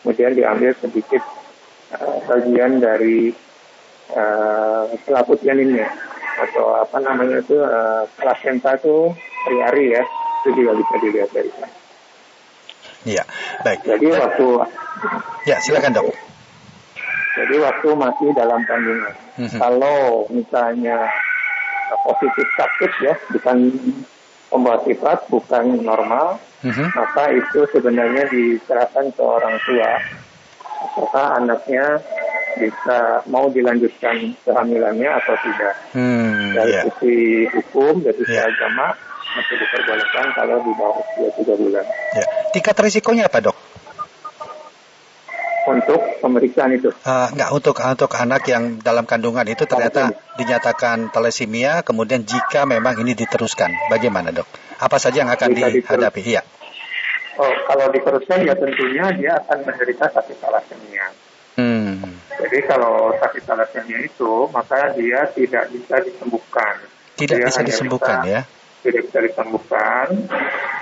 Kemudian 0.00 0.32
diambil 0.38 0.72
sedikit 0.78 1.20
uh, 1.96 2.22
bagian 2.28 2.78
dari 2.78 3.34
uh, 4.14 4.88
selaput 5.04 5.40
janinnya 5.42 5.88
atau 6.38 6.78
apa 6.78 7.02
namanya 7.02 7.42
itu 7.42 7.58
uh, 7.58 8.06
placenta 8.14 8.78
itu 8.78 9.10
hari-hari 9.44 9.98
ya 9.98 10.02
itu 10.44 10.48
juga 10.54 10.72
bisa 10.78 10.94
dilihat 11.02 11.30
dari 11.34 11.50
sana. 11.50 11.68
Iya, 13.06 13.24
baik. 13.62 13.80
Jadi 13.86 14.06
waktu 14.10 14.46
ya 15.46 15.56
silakan 15.62 15.94
dok. 15.98 16.14
Jadi 17.38 17.54
waktu 17.62 17.88
masih 17.94 18.28
dalam 18.34 18.60
kandungan. 18.66 19.14
Mm-hmm. 19.38 19.58
Kalau 19.62 20.26
misalnya 20.34 21.06
positif 22.02 22.46
sakit 22.58 22.92
ya, 23.06 23.14
bukan 23.30 23.58
pembawa 24.50 24.82
sifat, 24.82 25.30
bukan 25.30 25.78
normal, 25.86 26.42
mm-hmm. 26.66 26.88
maka 26.98 27.30
itu 27.30 27.62
sebenarnya 27.70 28.26
diserahkan 28.26 29.14
ke 29.14 29.22
orang 29.22 29.54
tua. 29.62 29.92
Apakah 30.78 31.26
anaknya 31.38 32.02
bisa 32.58 33.22
mau 33.30 33.46
dilanjutkan 33.48 34.34
kehamilannya 34.42 35.10
atau 35.22 35.34
tidak. 35.46 35.74
Hmm, 35.94 36.52
dari 36.52 36.72
yeah. 36.74 36.84
sisi 36.90 37.16
hukum, 37.48 38.02
dari 38.02 38.18
sisi 38.18 38.34
yeah. 38.34 38.50
agama, 38.50 38.92
masih 39.38 39.56
diperbolehkan 39.62 40.26
kalau 40.34 40.56
di 40.66 40.72
bawah 40.74 40.98
usia 40.98 41.30
tiga 41.38 41.54
bulan. 41.54 41.84
Yeah. 42.18 42.28
Tingkat 42.52 42.76
risikonya 42.82 43.30
apa 43.30 43.38
dok? 43.38 43.56
Untuk 45.68 46.00
pemeriksaan 46.24 46.72
itu? 46.80 46.88
Uh, 47.04 47.28
enggak, 47.28 47.50
untuk 47.52 47.76
untuk 47.76 48.08
anak 48.16 48.42
yang 48.48 48.80
dalam 48.80 49.04
kandungan 49.04 49.44
itu 49.44 49.68
ternyata 49.68 50.16
dinyatakan 50.40 51.12
thalassemia, 51.12 51.84
kemudian 51.84 52.24
jika 52.24 52.64
memang 52.64 52.96
ini 53.04 53.12
diteruskan, 53.12 53.68
bagaimana 53.92 54.32
dok? 54.32 54.48
Apa 54.80 54.96
saja 54.96 55.22
yang 55.22 55.30
akan 55.30 55.52
Bisa 55.52 55.68
dihadapi? 55.68 56.20
Iya. 56.24 56.42
Oh, 57.38 57.52
kalau 57.68 57.86
diteruskan 57.92 58.42
ya 58.48 58.56
tentunya 58.56 59.06
dia 59.14 59.32
akan 59.44 59.62
menderita 59.62 60.10
sakit 60.10 60.36
thalassemia. 60.40 61.06
Hmm. 61.58 61.98
Jadi 62.38 62.58
kalau 62.70 63.10
sakit 63.18 63.42
thalassemia 63.42 63.98
itu 64.06 64.46
maka 64.54 64.94
dia 64.94 65.26
tidak 65.34 65.66
bisa 65.74 65.98
disembuhkan. 66.06 66.78
Tidak 67.18 67.34
dia 67.34 67.50
bisa 67.50 67.66
disembuhkan 67.66 68.22
bisa, 68.22 68.30
ya? 68.30 68.40
Tidak 68.86 69.02
bisa 69.10 69.18
disembuhkan. 69.26 70.06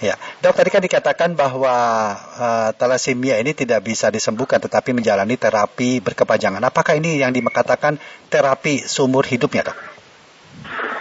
Ya, 0.00 0.14
dok 0.40 0.56
tadi 0.56 0.70
kan 0.72 0.82
dikatakan 0.82 1.36
bahwa 1.36 1.74
uh, 2.16 2.70
thalassemia 2.72 3.36
ini 3.36 3.52
tidak 3.52 3.84
bisa 3.84 4.08
disembuhkan 4.08 4.58
tetapi 4.58 4.96
menjalani 4.96 5.36
terapi 5.36 6.00
berkepanjangan. 6.00 6.64
Apakah 6.64 6.96
ini 6.96 7.20
yang 7.20 7.30
dikatakan 7.30 8.00
terapi 8.32 8.80
seumur 8.82 9.28
hidupnya, 9.28 9.68
dok? 9.70 9.78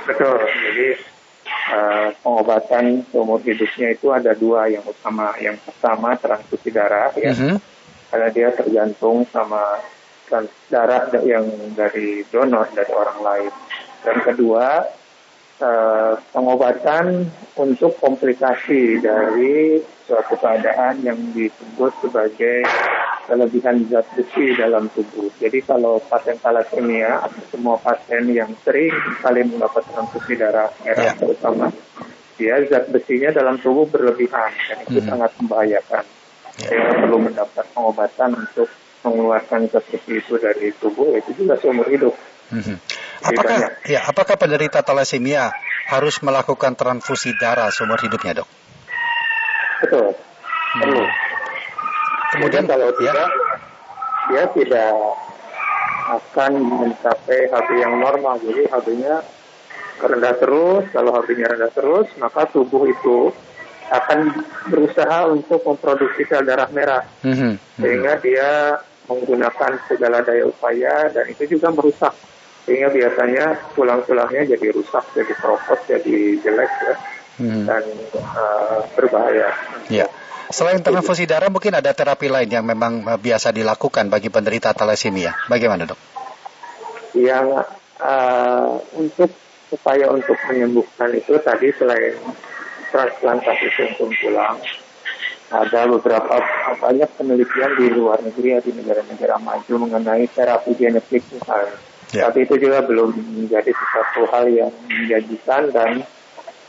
Betul. 0.05 0.37
Jadi 0.43 0.87
uh, 1.71 2.07
pengobatan 2.19 3.07
seumur 3.07 3.39
hidupnya 3.39 3.95
itu 3.95 4.11
ada 4.11 4.35
dua 4.35 4.67
yang 4.67 4.83
utama. 4.83 5.31
Yang 5.39 5.63
pertama 5.65 6.19
transfusi 6.19 6.69
darah 6.69 7.15
ya. 7.15 7.31
-huh. 7.31 7.55
karena 8.11 8.27
dia 8.35 8.51
tergantung 8.51 9.23
sama 9.31 9.79
darah 10.71 11.11
yang 11.23 11.47
dari 11.75 12.23
donor 12.27 12.67
dari 12.71 12.91
orang 12.91 13.19
lain. 13.19 13.53
Dan 14.01 14.17
kedua 14.23 14.87
uh, 15.61 16.17
pengobatan 16.33 17.29
untuk 17.55 17.95
komplikasi 18.01 18.99
dari 18.99 19.79
suatu 20.09 20.35
keadaan 20.35 20.99
yang 21.05 21.17
disebut 21.31 21.93
sebagai 22.03 22.67
kelebihan 23.31 23.87
zat 23.87 24.03
besi 24.17 24.51
dalam 24.59 24.91
tubuh. 24.91 25.31
Jadi 25.39 25.63
kalau 25.63 26.03
pasien 26.03 26.35
thalassemia 26.41 27.23
atau 27.23 27.43
semua 27.47 27.79
pasien 27.79 28.27
yang 28.27 28.51
sering 28.65 28.91
kali 29.23 29.47
mendapat 29.47 29.87
transfusi 29.87 30.35
darah 30.35 30.67
merah 30.83 31.13
yeah. 31.13 31.15
terutama, 31.15 31.71
dia 32.35 32.59
zat 32.67 32.91
besinya 32.91 33.31
dalam 33.31 33.55
tubuh 33.61 33.87
berlebihan 33.87 34.51
dan 34.67 34.77
itu 34.83 34.99
mm 34.99 34.99
-hmm. 34.99 35.09
sangat 35.15 35.31
membahayakan. 35.39 36.03
Yeah. 36.03 36.67
Sehingga 36.67 36.91
perlu 37.07 37.17
mendapat 37.23 37.65
pengobatan 37.71 38.29
untuk 38.35 38.67
mengeluarkan 39.07 39.61
zat 39.71 39.85
besi 39.87 40.19
itu 40.19 40.35
dari 40.35 40.67
tubuh 40.75 41.15
itu 41.15 41.31
juga 41.39 41.55
seumur 41.55 41.87
hidup. 41.87 42.11
Mm 42.51 42.61
-hmm. 42.61 42.77
Apakah 43.21 43.77
ya 43.85 44.01
apakah 44.09 44.33
penderita 44.33 44.81
thalassemia 44.81 45.53
harus 45.93 46.17
melakukan 46.25 46.73
transfusi 46.73 47.37
darah 47.37 47.69
seumur 47.69 48.01
hidupnya, 48.01 48.41
Dok? 48.41 48.49
Betul. 49.85 50.07
Hmm. 50.81 51.05
Kemudian 52.31 52.63
kalau 52.65 52.89
dia 52.97 53.11
ya. 53.11 53.25
dia 54.31 54.43
tidak 54.55 54.93
akan 56.11 56.51
mencapai 56.57 57.51
HB 57.51 57.69
yang 57.77 57.99
normal. 57.99 58.39
Jadi 58.41 58.65
HB-nya 58.71 59.15
rendah 60.01 60.35
terus. 60.39 60.83
Kalau 60.89 61.11
HB-nya 61.21 61.47
rendah 61.53 61.71
terus, 61.75 62.07
maka 62.17 62.47
tubuh 62.49 62.87
itu 62.87 63.29
akan 63.91 64.31
berusaha 64.71 65.27
untuk 65.27 65.59
memproduksi 65.67 66.23
sel 66.25 66.47
darah 66.47 66.71
merah. 66.71 67.03
Hmm. 67.21 67.35
Hmm. 67.35 67.53
Sehingga 67.77 68.17
dia 68.23 68.79
menggunakan 69.11 69.71
segala 69.91 70.23
daya 70.23 70.47
upaya 70.47 71.11
dan 71.11 71.27
itu 71.27 71.57
juga 71.57 71.67
merusak 71.73 72.15
sehingga 72.65 72.93
biasanya 72.93 73.73
tulang-tulangnya 73.73 74.45
jadi 74.53 74.67
rusak, 74.69 75.01
jadi 75.17 75.33
keropos, 75.33 75.79
jadi 75.89 76.17
jelek 76.45 76.71
ya, 76.85 76.95
hmm. 77.41 77.63
dan 77.65 77.83
uh, 78.37 78.79
berbahaya. 78.93 79.49
Ya. 79.89 80.05
Selain 80.51 80.83
transfusi 80.83 81.23
darah, 81.23 81.47
mungkin 81.47 81.71
ada 81.71 81.95
terapi 81.95 82.27
lain 82.27 82.51
yang 82.51 82.67
memang 82.67 83.07
uh, 83.07 83.17
biasa 83.17 83.55
dilakukan 83.55 84.11
bagi 84.11 84.27
penderita 84.27 84.75
thalassemia. 84.75 85.47
Bagaimana 85.47 85.87
dok? 85.87 85.99
Yang 87.17 87.65
uh, 88.03 88.77
untuk 88.99 89.31
upaya 89.71 90.11
untuk 90.11 90.35
menyembuhkan 90.51 91.15
itu 91.15 91.39
tadi 91.39 91.71
selain 91.79 92.19
transplantasi 92.91 93.67
sum 93.95 94.11
tulang, 94.19 94.59
ada 95.51 95.87
beberapa 95.87 96.35
banyak 96.79 97.09
penelitian 97.15 97.71
di 97.79 97.87
luar 97.91 98.19
negeri 98.19 98.55
ya 98.55 98.59
di 98.59 98.71
negara-negara 98.75 99.39
maju 99.39 99.73
mengenai 99.87 100.27
terapi 100.27 100.75
genetik 100.75 101.23
misalnya 101.31 101.90
Ya. 102.11 102.27
Tapi 102.27 102.43
itu 102.43 102.59
juga 102.59 102.83
belum 102.83 103.15
menjadi 103.15 103.71
sesuatu 103.71 104.27
hal 104.35 104.51
yang 104.51 104.71
menjanjikan 104.91 105.71
dan 105.71 106.03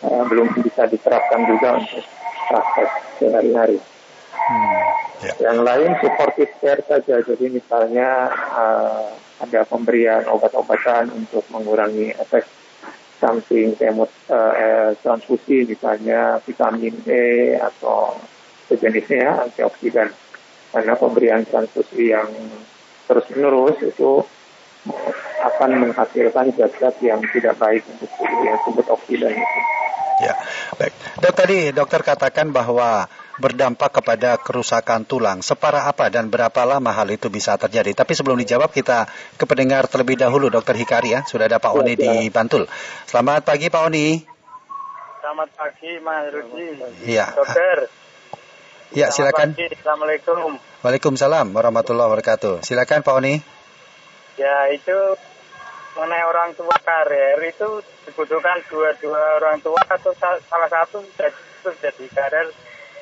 uh, 0.07 0.23
belum 0.31 0.55
bisa 0.63 0.87
diterapkan 0.87 1.43
juga 1.51 1.83
untuk 1.83 2.05
praktek 2.47 2.89
sehari-hari. 3.19 3.79
Hmm. 4.33 4.83
Ya. 5.23 5.35
Yang 5.51 5.59
lain 5.67 5.91
supportive 5.99 6.53
care 6.63 6.83
saja. 6.87 7.17
Jadi 7.27 7.47
misalnya 7.59 8.31
uh, 8.55 9.11
ada 9.43 9.67
pemberian 9.67 10.31
obat-obatan 10.31 11.11
untuk 11.11 11.43
mengurangi 11.51 12.15
efek 12.15 12.47
samping 13.19 13.75
kemot 13.79 14.11
uh, 14.31 14.95
transfusi 14.99 15.67
misalnya 15.67 16.43
vitamin 16.43 17.03
E 17.07 17.59
atau 17.59 18.15
sejenisnya 18.71 19.43
antioksidan. 19.51 20.11
Karena 20.71 20.95
pemberian 20.95 21.43
transfusi 21.43 22.15
yang 22.15 22.31
terus-menerus 23.11 23.77
itu 23.83 24.23
akan 25.43 25.71
menghasilkan 25.83 26.55
zat-zat 26.55 26.95
yang 27.03 27.19
tidak 27.35 27.59
baik 27.59 27.83
untuk 27.91 28.11
tubuh 28.15 28.41
yang 28.47 28.57
disebut 28.63 28.87
oksidan 28.87 29.33
itu. 29.35 29.59
Ya, 30.23 30.39
baik. 30.79 30.95
Dok 31.19 31.35
tadi 31.35 31.59
dokter 31.75 32.01
katakan 32.07 32.55
bahwa 32.55 33.11
berdampak 33.43 33.99
kepada 33.99 34.39
kerusakan 34.39 35.03
tulang. 35.03 35.43
Separah 35.43 35.91
apa 35.91 36.13
dan 36.13 36.31
berapa 36.31 36.63
lama 36.63 36.95
hal 36.95 37.11
itu 37.11 37.27
bisa 37.27 37.59
terjadi? 37.59 37.91
Tapi 37.91 38.13
sebelum 38.15 38.39
dijawab 38.39 38.71
kita 38.71 39.11
ke 39.35 39.45
pendengar 39.49 39.91
terlebih 39.91 40.21
dahulu 40.21 40.47
Dokter 40.53 40.79
Hikari 40.79 41.19
ya. 41.19 41.21
Sudah 41.27 41.51
ada 41.51 41.59
Pak 41.59 41.73
Oni 41.75 41.99
di 41.99 42.31
Bantul. 42.31 42.71
Selamat 43.09 43.43
pagi 43.43 43.67
Pak 43.67 43.83
Oni. 43.89 44.21
Selamat 45.23 45.49
pagi 45.59 45.93
Mas 46.03 46.25
Rudi. 46.31 46.67
Iya. 47.09 47.27
Dokter. 47.35 47.91
Ya, 48.93 49.09
silakan. 49.09 49.57
Pagi. 49.57 49.73
Assalamualaikum. 49.73 50.61
Waalaikumsalam 50.85 51.47
warahmatullahi 51.51 52.07
wabarakatuh. 52.13 52.61
Silakan 52.63 53.01
Pak 53.01 53.15
Oni. 53.17 53.35
Ya, 54.37 54.69
itu 54.71 54.97
mengenai 55.93 56.25
orang 56.25 56.51
tua 56.57 56.77
karir 56.81 57.37
itu 57.45 57.69
dibutuhkan 58.09 58.59
dua-dua 58.69 59.41
orang 59.41 59.61
tua 59.61 59.81
atau 59.89 60.13
salah 60.19 60.71
satu 60.71 61.05
jadi, 61.17 61.37
jadi 61.79 62.05
karir 62.13 62.49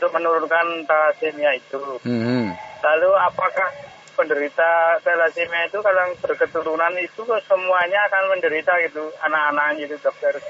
untuk 0.00 0.10
menurunkan 0.16 0.88
thalassemia 0.88 1.52
itu. 1.54 1.78
Hmm. 2.02 2.56
Lalu 2.80 3.10
apakah 3.20 3.68
penderita 4.16 4.98
thalassemia 5.04 5.68
itu 5.68 5.78
kalau 5.84 6.12
berketurunan 6.18 6.94
itu 6.98 7.22
semuanya 7.46 8.00
akan 8.10 8.36
menderita 8.36 8.72
gitu 8.88 9.12
anak-anaknya 9.22 9.86
itu 9.86 9.96
dokter. 10.00 10.40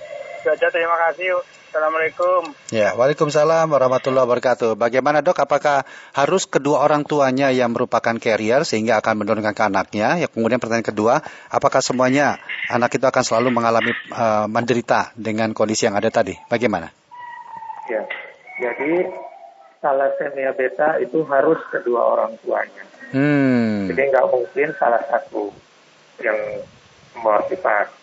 Saja 0.41 0.67
terima 0.73 0.97
kasih. 1.09 1.37
Assalamualaikum. 1.71 2.51
Ya, 2.75 2.99
Waalaikumsalam 2.99 3.71
warahmatullahi 3.71 4.27
wabarakatuh. 4.27 4.75
Bagaimana 4.75 5.23
dok? 5.23 5.39
Apakah 5.39 5.87
harus 6.11 6.43
kedua 6.43 6.83
orang 6.83 7.07
tuanya 7.07 7.55
yang 7.55 7.71
merupakan 7.71 8.11
carrier 8.19 8.67
sehingga 8.67 8.99
akan 8.99 9.23
menurunkan 9.23 9.55
ke 9.55 9.63
anaknya? 9.71 10.19
Ya, 10.19 10.27
kemudian 10.27 10.59
pertanyaan 10.59 10.91
kedua, 10.91 11.23
apakah 11.47 11.79
semuanya 11.79 12.43
anak 12.67 12.99
itu 12.99 13.07
akan 13.07 13.23
selalu 13.23 13.55
mengalami 13.55 13.95
uh, 14.11 14.51
menderita 14.51 15.15
dengan 15.15 15.55
kondisi 15.55 15.87
yang 15.87 15.95
ada 15.95 16.11
tadi? 16.11 16.35
Bagaimana? 16.51 16.91
Ya, 17.87 18.03
jadi 18.59 19.07
thalassemia 19.79 20.51
beta 20.59 20.99
itu 20.99 21.23
harus 21.23 21.63
kedua 21.71 22.03
orang 22.03 22.35
tuanya. 22.43 22.83
Hmm. 23.15 23.87
Jadi 23.87 24.11
nggak 24.11 24.27
mungkin 24.27 24.75
salah 24.75 25.07
satu 25.07 25.55
yang 26.19 26.67
membawa 27.15 27.47
sifat 27.47 28.00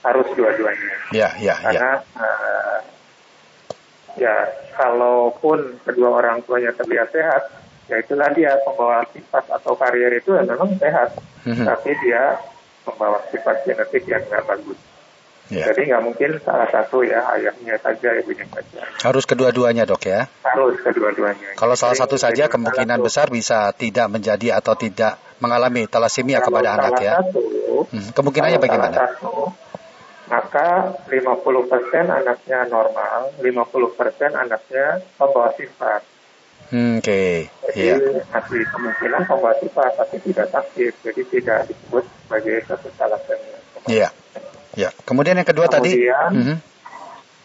harus 0.00 0.28
dua-duanya. 0.32 0.94
Ya, 1.12 1.28
ya, 1.36 1.54
ya. 1.54 1.54
Karena 1.60 1.90
ya. 1.92 1.92
Uh, 2.16 2.78
ya 4.18 4.34
kalaupun 4.74 5.80
kedua 5.84 6.08
orang 6.24 6.42
tuanya 6.44 6.72
terlihat 6.74 7.12
sehat, 7.12 7.42
ya 7.86 8.00
itulah 8.00 8.28
dia 8.32 8.56
pembawa 8.64 9.04
sifat 9.12 9.44
atau 9.50 9.76
karier 9.76 10.12
itu 10.18 10.34
ya 10.34 10.42
memang 10.44 10.72
sehat, 10.80 11.14
hmm. 11.46 11.66
tapi 11.68 11.90
dia 12.02 12.40
membawa 12.88 13.20
sifat 13.28 13.66
genetik 13.68 14.08
yang 14.08 14.24
nggak 14.26 14.44
bagus. 14.48 14.78
Ya. 15.50 15.66
Jadi 15.66 15.90
nggak 15.90 16.02
mungkin 16.06 16.30
salah 16.46 16.70
satu 16.70 17.02
ya 17.02 17.26
ayahnya 17.34 17.74
saja 17.82 18.14
ibunya 18.22 18.46
saja. 18.54 18.86
Harus 19.02 19.26
kedua-duanya 19.26 19.82
dok 19.82 20.06
ya? 20.06 20.30
Harus 20.46 20.78
kedua-duanya. 20.78 21.58
Kalau 21.58 21.74
salah 21.74 21.98
satu 21.98 22.14
saja 22.14 22.46
kemungkinan 22.46 23.02
besar 23.02 23.34
bisa 23.34 23.74
tidak 23.74 24.06
menjadi 24.14 24.62
atau 24.62 24.78
tidak 24.78 25.18
mengalami 25.42 25.90
talasemia 25.90 26.38
kepada 26.38 26.78
anak 26.78 26.94
ya. 27.02 27.14
Satu, 27.18 27.42
hmm, 27.82 28.14
kemungkinannya 28.14 28.58
bagaimana? 28.62 28.94
Satu, 28.94 29.50
maka 30.30 30.94
50% 31.10 32.06
anaknya 32.06 32.70
normal, 32.70 33.34
50% 33.42 34.30
anaknya 34.30 35.02
pembawa 35.18 35.50
sifat. 35.58 36.06
Hmm, 36.70 37.02
Oke, 37.02 37.10
okay. 37.10 37.34
Jadi 37.74 37.82
yeah. 37.82 38.22
masih 38.30 38.62
kemungkinan 38.70 39.26
pembawa 39.26 39.58
sifat 39.58 39.90
tapi 39.98 40.22
tidak 40.22 40.54
sakit, 40.54 40.92
jadi 41.02 41.22
tidak 41.26 41.58
disebut 41.66 42.04
sebagai 42.06 42.56
satu 42.70 42.88
talasemia. 42.94 43.58
Iya. 43.90 44.08
Ya, 44.78 44.94
kemudian 45.02 45.34
yang 45.34 45.48
kedua 45.50 45.66
kemudian, 45.66 45.98
tadi. 45.98 46.38
Mm 46.38 46.42
-hmm. 46.46 46.56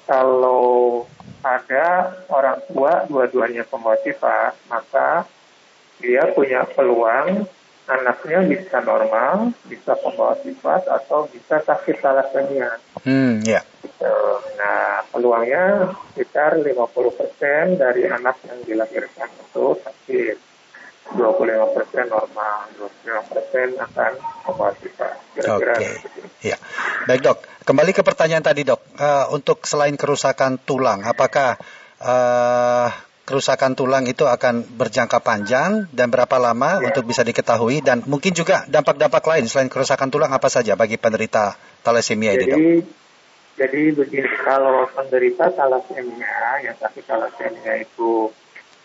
kalau 0.06 1.10
ada 1.42 2.14
orang 2.30 2.62
tua 2.70 3.10
dua-duanya 3.10 3.66
pembawa 3.66 3.98
sifat, 4.06 4.54
maka 4.70 5.26
dia 5.98 6.30
punya 6.38 6.70
peluang 6.70 7.50
anaknya 7.86 8.40
bisa 8.50 8.82
normal, 8.82 9.54
bisa 9.70 9.94
pembawa 10.02 10.34
sifat 10.42 10.90
atau 10.90 11.30
bisa 11.30 11.62
sakit 11.62 12.02
thalassemia. 12.02 12.82
Hmm, 13.06 13.46
ya. 13.46 13.62
Gitu. 13.86 14.18
Nah, 14.58 15.06
peluangnya 15.14 15.94
sekitar 16.14 16.58
50% 16.58 17.78
dari 17.78 18.10
anak 18.10 18.42
yang 18.50 18.60
dilahirkan 18.66 19.30
itu 19.30 19.66
sakit. 19.86 20.38
25% 21.06 22.10
normal, 22.10 22.66
25% 22.82 23.78
akan 23.78 24.12
pembawa 24.42 24.74
sifat. 24.82 25.16
Oke. 25.38 25.70
Okay. 25.70 25.94
Ya. 26.42 26.58
Baik, 27.06 27.22
Dok. 27.22 27.38
Kembali 27.62 27.94
ke 27.94 28.02
pertanyaan 28.02 28.42
tadi, 28.42 28.66
Dok. 28.66 28.82
Uh, 28.98 29.30
untuk 29.30 29.70
selain 29.70 29.94
kerusakan 29.94 30.58
tulang, 30.66 31.06
apakah 31.06 31.62
uh, 32.02 32.90
kerusakan 33.26 33.74
tulang 33.74 34.06
itu 34.06 34.30
akan 34.30 34.62
berjangka 34.78 35.18
panjang 35.18 35.90
dan 35.90 36.14
berapa 36.14 36.38
lama 36.38 36.78
ya. 36.80 36.94
untuk 36.94 37.10
bisa 37.10 37.26
diketahui 37.26 37.82
dan 37.82 38.06
mungkin 38.06 38.32
juga 38.38 38.70
dampak-dampak 38.70 39.26
lain 39.26 39.50
selain 39.50 39.68
kerusakan 39.68 40.14
tulang 40.14 40.30
apa 40.30 40.46
saja 40.46 40.78
bagi 40.78 41.02
penderita 41.02 41.58
thalassemia 41.82 42.38
jadi, 42.38 42.42
ini 42.46 42.50
dok? 42.50 42.60
Jadi 43.56 43.82
begini, 43.96 44.30
kalau 44.44 44.86
penderita 44.94 45.48
thalassemia 45.48 46.62
yang 46.70 46.76
sakit 46.78 47.04
thalassemia 47.08 47.82
itu 47.82 48.30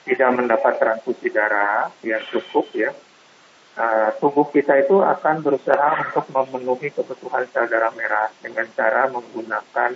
tidak 0.09 0.31
mendapat 0.33 0.79
transfusi 0.81 1.29
darah 1.29 1.93
yang 2.01 2.23
cukup 2.33 2.65
ya, 2.73 2.95
uh, 3.77 4.09
tubuh 4.23 4.49
kita 4.49 4.79
itu 4.81 5.05
akan 5.05 5.43
berusaha 5.45 6.07
untuk 6.07 6.25
memenuhi 6.33 6.89
kebutuhan 6.95 7.45
sel 7.53 7.69
darah 7.69 7.93
merah 7.93 8.33
dengan 8.41 8.65
cara 8.73 9.11
menggunakan 9.13 9.91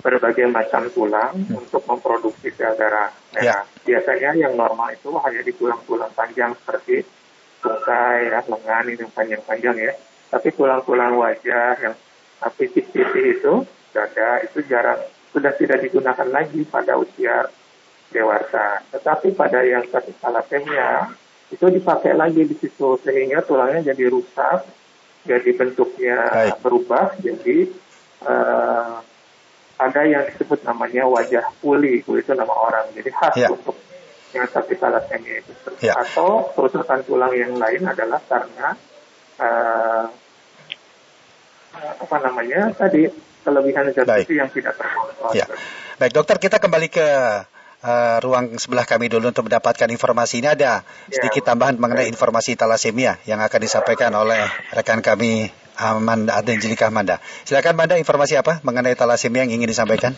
berbagai 0.00 0.48
macam 0.50 0.88
tulang 0.92 1.32
hmm. 1.36 1.60
untuk 1.64 1.82
memproduksi 1.86 2.52
sel 2.52 2.74
darah 2.76 3.12
merah. 3.34 3.42
Ya. 3.42 3.58
Biasanya 3.84 4.30
yang 4.36 4.54
normal 4.56 4.94
itu 4.94 5.12
hanya 5.12 5.40
di 5.44 5.52
tulang-tulang 5.52 6.12
panjang 6.16 6.56
seperti 6.56 7.04
tungkai, 7.64 8.28
ya, 8.28 8.40
lengan 8.44 8.84
yang 8.92 9.10
panjang-panjang 9.12 9.76
ya. 9.80 9.92
Tapi 10.28 10.48
tulang-tulang 10.52 11.16
wajah 11.16 11.72
yang 11.80 11.94
pipih-pipih 12.44 13.26
itu, 13.40 13.54
dada 13.94 14.42
itu 14.44 14.60
jarang 14.68 15.00
sudah 15.32 15.52
tidak 15.56 15.82
digunakan 15.82 16.28
lagi 16.28 16.62
pada 16.68 16.94
usia 17.00 17.48
dewasa. 18.12 18.84
Tetapi 18.92 19.34
pada 19.34 19.64
yang 19.64 19.82
sakit 19.88 20.20
thalassemia 20.20 21.10
itu 21.50 21.66
dipakai 21.70 22.14
lagi 22.14 22.46
di 22.46 22.54
situ 22.58 22.98
sehingga 23.02 23.42
tulangnya 23.42 23.94
jadi 23.94 24.10
rusak, 24.10 24.66
jadi 25.24 25.50
bentuknya 25.56 26.18
Baik. 26.30 26.54
berubah, 26.60 27.06
jadi 27.18 27.56
uh, 28.26 28.98
ada 29.78 30.00
yang 30.06 30.22
disebut 30.30 30.62
namanya 30.62 31.06
wajah 31.10 31.44
puli, 31.58 32.00
itu 32.00 32.32
nama 32.34 32.54
orang. 32.54 32.86
Jadi 32.94 33.10
khas 33.10 33.34
ya. 33.34 33.48
untuk 33.50 33.74
yang 34.34 34.46
sakit 34.50 34.76
thalassemia 34.78 35.34
itu. 35.42 35.52
Ya. 35.82 35.94
Atau 35.98 36.50
kerusakan 36.54 37.06
tulang 37.06 37.34
yang 37.34 37.54
lain 37.54 37.82
adalah 37.86 38.18
karena 38.26 38.74
uh, 39.38 40.04
apa 41.74 42.16
namanya 42.22 42.70
tadi 42.74 43.10
kelebihan 43.42 43.90
zat 43.94 44.06
besi 44.06 44.34
yang 44.38 44.50
tidak 44.50 44.74
terkontrol. 44.78 45.30
Ya. 45.34 45.46
Baik 45.98 46.12
dokter 46.14 46.36
kita 46.38 46.58
kembali 46.58 46.88
ke 46.90 47.06
uh, 47.84 48.16
ruang 48.24 48.56
sebelah 48.56 48.88
kami 48.88 49.12
dulu 49.12 49.30
untuk 49.30 49.46
mendapatkan 49.46 49.86
informasi 49.90 50.42
ini 50.42 50.48
ada 50.50 50.82
ya. 50.82 51.20
sedikit 51.20 51.52
tambahan 51.52 51.76
mengenai 51.76 52.08
informasi 52.08 52.56
talasemia 52.56 53.20
yang 53.28 53.38
akan 53.38 53.60
disampaikan 53.60 54.10
oleh 54.16 54.42
rekan 54.74 55.04
kami 55.04 55.52
Amanda 55.78 56.38
Angelika 56.38 56.88
Amanda. 56.88 57.18
Silakan 57.42 57.74
Amanda 57.74 57.94
informasi 57.98 58.38
apa 58.38 58.62
mengenai 58.62 58.94
talasemia 58.94 59.46
yang 59.46 59.58
ingin 59.58 59.70
disampaikan? 59.70 60.14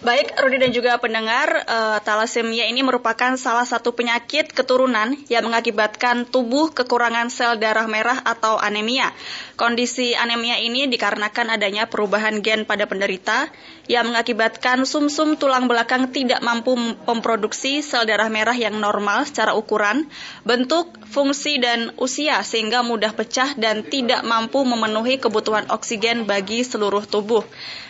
Baik, 0.00 0.32
Rudi 0.40 0.56
dan 0.56 0.72
juga 0.72 0.96
pendengar, 0.96 1.68
uh, 1.68 2.00
talasemia 2.00 2.64
ini 2.64 2.80
merupakan 2.80 3.36
salah 3.36 3.68
satu 3.68 3.92
penyakit 3.92 4.48
keturunan 4.48 5.12
yang 5.28 5.44
mengakibatkan 5.44 6.24
tubuh 6.24 6.72
kekurangan 6.72 7.28
sel 7.28 7.60
darah 7.60 7.84
merah 7.84 8.16
atau 8.24 8.56
anemia. 8.56 9.12
Kondisi 9.60 10.16
anemia 10.16 10.56
ini 10.56 10.88
dikarenakan 10.88 11.52
adanya 11.52 11.84
perubahan 11.84 12.40
gen 12.40 12.64
pada 12.64 12.88
penderita 12.88 13.52
yang 13.90 14.14
mengakibatkan 14.14 14.86
sumsum 14.86 15.34
-sum 15.34 15.34
tulang 15.34 15.66
belakang 15.66 16.14
tidak 16.14 16.38
mampu 16.46 16.78
memproduksi 16.78 17.82
sel 17.82 18.06
darah 18.06 18.30
merah 18.30 18.54
yang 18.54 18.78
normal 18.78 19.26
secara 19.26 19.58
ukuran, 19.58 20.06
bentuk, 20.46 20.94
fungsi, 21.10 21.58
dan 21.58 21.90
usia 21.98 22.46
sehingga 22.46 22.86
mudah 22.86 23.10
pecah 23.10 23.58
dan 23.58 23.82
tidak 23.82 24.22
mampu 24.22 24.62
memenuhi 24.62 25.18
kebutuhan 25.18 25.66
oksigen 25.74 26.22
bagi 26.22 26.62
seluruh 26.62 27.02
tubuh. 27.02 27.42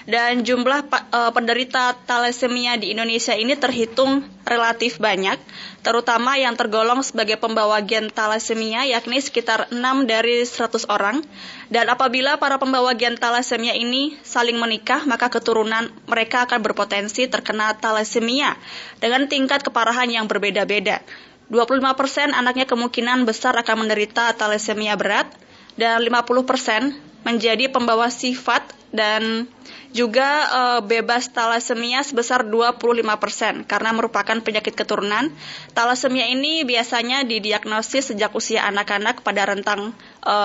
Dan 0.09 0.43
jumlah 0.43 0.89
uh, 0.89 1.31
penderita 1.31 1.93
thalassemia 2.09 2.81
di 2.81 2.97
Indonesia 2.97 3.37
ini 3.37 3.53
terhitung 3.53 4.25
relatif 4.49 4.97
banyak, 4.97 5.37
terutama 5.85 6.35
yang 6.41 6.57
tergolong 6.57 7.05
sebagai 7.05 7.37
pembawa 7.37 7.79
gen 7.85 8.09
thalassemia 8.09 8.89
yakni 8.89 9.21
sekitar 9.21 9.69
6 9.69 9.79
dari 10.09 10.43
100 10.43 10.89
orang. 10.89 11.23
Dan 11.71 11.87
apabila 11.87 12.41
para 12.41 12.59
pembawa 12.59 12.97
gen 12.97 13.21
thalassemia 13.21 13.77
ini 13.77 14.17
saling 14.25 14.59
menikah, 14.59 15.05
maka 15.07 15.31
keturunan 15.31 15.90
mereka 16.09 16.47
akan 16.49 16.61
berpotensi 16.65 17.27
terkena 17.27 17.77
thalassemia 17.77 18.57
dengan 18.99 19.27
tingkat 19.27 19.63
keparahan 19.63 20.09
yang 20.11 20.27
berbeda-beda. 20.31 21.03
25% 21.51 22.31
anaknya 22.31 22.67
kemungkinan 22.67 23.27
besar 23.27 23.59
akan 23.59 23.87
menderita 23.87 24.31
thalassemia 24.39 24.95
berat 24.95 25.27
dan 25.75 25.99
50% 25.99 27.27
menjadi 27.27 27.69
pembawa 27.69 28.09
sifat 28.09 28.63
dan 28.91 29.47
juga 29.91 30.47
e, 30.47 30.63
bebas 30.87 31.31
talasemia 31.31 32.03
sebesar 32.07 32.47
25% 32.47 33.67
karena 33.67 33.91
merupakan 33.91 34.39
penyakit 34.39 34.75
keturunan. 34.75 35.31
Talasemia 35.75 36.31
ini 36.31 36.63
biasanya 36.63 37.27
didiagnosis 37.27 38.15
sejak 38.15 38.31
usia 38.35 38.67
anak-anak 38.71 39.23
pada 39.27 39.51
rentang 39.51 39.91
e, 40.23 40.37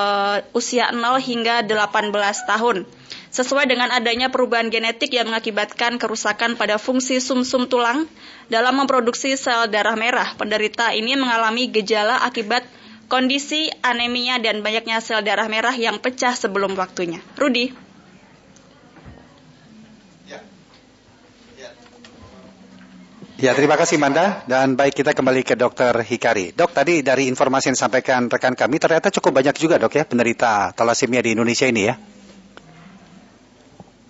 usia 0.54 0.90
0 0.90 1.22
hingga 1.22 1.62
18 1.66 2.10
tahun. 2.50 2.90
Sesuai 3.36 3.68
dengan 3.68 3.92
adanya 3.92 4.32
perubahan 4.32 4.72
genetik 4.72 5.12
yang 5.12 5.28
mengakibatkan 5.28 6.00
kerusakan 6.00 6.56
pada 6.56 6.80
fungsi 6.80 7.20
sumsum 7.20 7.68
-sum 7.68 7.68
tulang 7.68 8.08
dalam 8.48 8.80
memproduksi 8.80 9.36
sel 9.36 9.68
darah 9.68 10.00
merah, 10.00 10.32
penderita 10.40 10.96
ini 10.96 11.20
mengalami 11.20 11.68
gejala 11.68 12.24
akibat 12.24 12.64
kondisi 13.12 13.68
anemia 13.84 14.40
dan 14.40 14.64
banyaknya 14.64 15.04
sel 15.04 15.20
darah 15.20 15.52
merah 15.52 15.76
yang 15.76 16.00
pecah 16.00 16.32
sebelum 16.32 16.80
waktunya. 16.80 17.20
Rudi. 17.36 17.76
Ya, 23.36 23.52
terima 23.52 23.76
kasih 23.76 24.00
Manda. 24.00 24.48
Dan 24.48 24.80
baik 24.80 24.96
kita 24.96 25.12
kembali 25.12 25.44
ke 25.44 25.60
Dokter 25.60 25.92
Hikari. 25.92 26.56
Dok, 26.56 26.72
tadi 26.72 27.04
dari 27.04 27.28
informasi 27.28 27.68
yang 27.68 27.76
disampaikan 27.76 28.32
rekan 28.32 28.56
kami, 28.56 28.80
ternyata 28.80 29.12
cukup 29.12 29.44
banyak 29.44 29.60
juga 29.60 29.76
dok 29.76 29.92
ya 29.92 30.08
penderita 30.08 30.72
talasemia 30.72 31.20
di 31.20 31.36
Indonesia 31.36 31.68
ini 31.68 31.84
ya. 31.84 32.15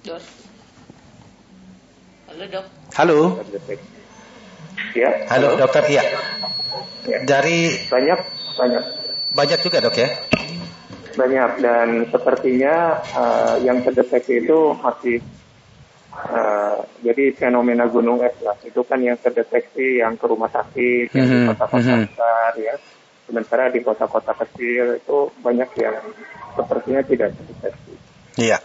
Dok. 0.05 0.21
Halo 2.29 2.45
dok. 2.45 2.65
Halo. 2.93 3.17
Ya. 4.93 5.09
Halo, 5.33 5.47
halo. 5.49 5.57
dokter. 5.57 5.81
Iya. 5.89 6.03
Ya. 7.09 7.17
Dari 7.25 7.73
banyak 7.89 8.19
banyak. 8.53 8.83
Banyak 9.33 9.59
juga 9.65 9.81
dok 9.81 9.97
ya. 9.97 10.09
Banyak 11.17 11.51
dan 11.57 11.89
sepertinya 12.13 13.01
uh, 13.17 13.57
yang 13.65 13.81
terdeteksi 13.81 14.45
itu 14.45 14.77
masih 14.77 15.17
Uh, 16.15 16.79
jadi 17.03 17.35
fenomena 17.35 17.91
gunung 17.91 18.23
es 18.23 18.39
lah 18.39 18.55
itu 18.63 18.87
kan 18.87 19.03
yang 19.03 19.19
terdeteksi 19.19 19.99
yang 19.99 20.15
ke 20.15 20.23
rumah 20.31 20.47
sakit 20.47 21.11
yang 21.11 21.27
di 21.27 21.37
mhm, 21.43 21.47
kota-kota 21.51 21.75
mm 21.75 21.91
-hmm. 21.91 22.07
besar 22.07 22.51
ya 22.55 22.75
sementara 23.27 23.63
di 23.67 23.79
kota-kota 23.83 24.31
kecil 24.31 24.95
itu 24.95 25.17
banyak 25.43 25.67
yang 25.75 25.99
sepertinya 26.55 27.03
tidak 27.03 27.35
terdeteksi. 27.35 27.93
Iya. 28.39 28.63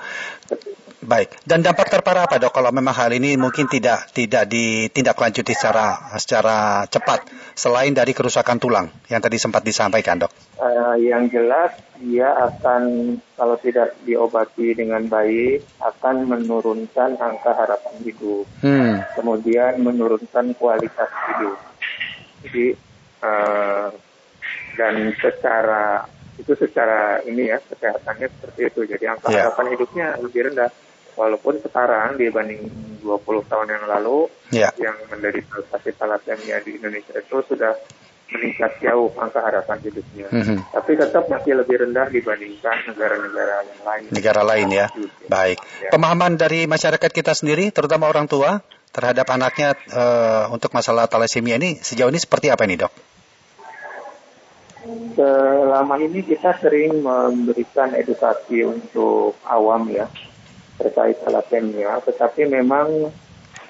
Baik. 1.01 1.41
Dan 1.49 1.65
dampak 1.65 1.89
terparah 1.89 2.29
apa 2.29 2.37
dok 2.37 2.53
kalau 2.53 2.69
memang 2.77 2.93
hal 2.93 3.09
ini 3.17 3.33
mungkin 3.41 3.65
tidak 3.65 4.13
tidak 4.13 4.45
ditindaklanjuti 4.53 5.57
secara 5.57 5.97
secara 6.21 6.85
cepat 6.93 7.25
selain 7.57 7.97
dari 7.97 8.13
kerusakan 8.13 8.61
tulang 8.61 8.93
yang 9.09 9.25
tadi 9.25 9.41
sempat 9.41 9.65
disampaikan 9.65 10.21
dok? 10.21 10.33
Uh, 10.61 11.01
yang 11.01 11.25
jelas 11.33 11.73
dia 11.97 12.29
akan 12.37 13.17
kalau 13.33 13.57
tidak 13.65 13.97
diobati 14.05 14.77
dengan 14.77 15.09
baik 15.09 15.65
akan 15.81 16.29
menurunkan 16.29 17.17
angka 17.17 17.53
harapan 17.57 17.97
hidup, 18.05 18.45
hmm. 18.61 19.17
kemudian 19.17 19.81
menurunkan 19.81 20.53
kualitas 20.61 21.09
hidup. 21.33 21.57
Jadi 22.45 22.67
uh, 23.25 23.89
dan 24.77 25.17
secara 25.17 26.05
itu 26.37 26.53
secara 26.57 27.25
ini 27.25 27.49
ya 27.49 27.57
kesehatannya 27.57 28.29
seperti 28.29 28.61
itu. 28.69 28.81
Jadi 28.85 29.05
angka 29.09 29.33
yeah. 29.33 29.49
harapan 29.49 29.67
hidupnya 29.73 30.07
lebih 30.21 30.53
rendah 30.53 30.69
walaupun 31.21 31.61
sekarang 31.61 32.17
dibanding 32.17 32.65
20 33.05 33.51
tahun 33.53 33.69
yang 33.69 33.85
lalu 33.85 34.19
yeah. 34.49 34.73
yang 34.81 34.97
menderita 35.13 35.61
sakit 35.69 36.01
talasemia 36.01 36.65
di 36.65 36.81
Indonesia 36.81 37.13
itu 37.21 37.45
sudah 37.45 37.77
meningkat 38.31 38.79
jauh 38.81 39.11
angka 39.19 39.43
harapan 39.43 39.79
hidupnya. 39.83 40.31
Mm 40.31 40.43
-hmm. 40.47 40.59
Tapi 40.71 40.93
tetap 40.95 41.27
masih 41.27 41.59
lebih 41.59 41.83
rendah 41.83 42.07
dibandingkan 42.09 42.95
negara-negara 42.95 43.55
yang 43.67 43.83
lain. 43.83 44.07
Negara 44.15 44.43
lain 44.47 44.69
ya. 44.71 44.87
Baik. 45.27 45.59
Ya. 45.83 45.91
Pemahaman 45.91 46.39
dari 46.39 46.71
masyarakat 46.71 47.11
kita 47.11 47.35
sendiri, 47.35 47.75
terutama 47.75 48.07
orang 48.07 48.31
tua 48.31 48.63
terhadap 48.95 49.27
anaknya 49.35 49.75
uh, 49.91 50.47
untuk 50.55 50.71
masalah 50.71 51.11
talasemia 51.11 51.59
ini 51.59 51.79
sejauh 51.83 52.11
ini 52.11 52.23
seperti 52.23 52.55
apa 52.55 52.63
nih 52.71 52.87
dok? 52.87 52.95
Selama 55.19 55.99
ini 55.99 56.23
kita 56.23 56.55
sering 56.63 57.03
memberikan 57.03 57.99
edukasi 57.99 58.63
untuk 58.63 59.37
awam 59.45 59.91
ya 59.91 60.07
terkait 60.81 61.21
thalassemia, 61.21 62.01
tetapi 62.01 62.49
memang 62.49 63.13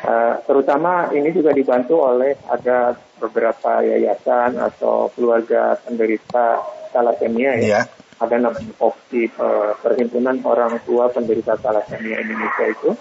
uh, 0.06 0.34
terutama 0.46 1.10
ini 1.10 1.34
juga 1.34 1.50
dibantu 1.50 1.98
oleh 2.06 2.38
ada 2.46 2.94
beberapa 3.18 3.82
yayasan 3.82 4.56
atau 4.56 5.10
keluarga 5.12 5.74
penderita 5.82 6.62
thalassemia 6.94 7.58
ya. 7.58 7.66
Yeah. 7.82 7.84
Ada 8.20 8.36
namanya 8.36 8.76
opsi 8.84 9.32
uh, 9.40 9.72
Perhimpunan 9.80 10.44
Orang 10.44 10.76
Tua 10.84 11.08
Penderita 11.08 11.56
Thalassemia 11.56 12.20
Indonesia 12.20 12.68
itu. 12.68 12.92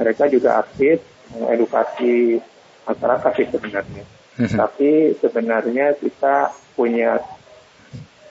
Mereka 0.00 0.32
juga 0.32 0.64
aktif 0.64 1.04
mengedukasi 1.36 2.40
masyarakat 2.88 3.32
sih 3.36 3.48
sebenarnya. 3.52 4.04
Mm-hmm. 4.40 4.56
Tapi 4.56 4.90
sebenarnya 5.20 5.86
kita 6.00 6.48
punya 6.72 7.20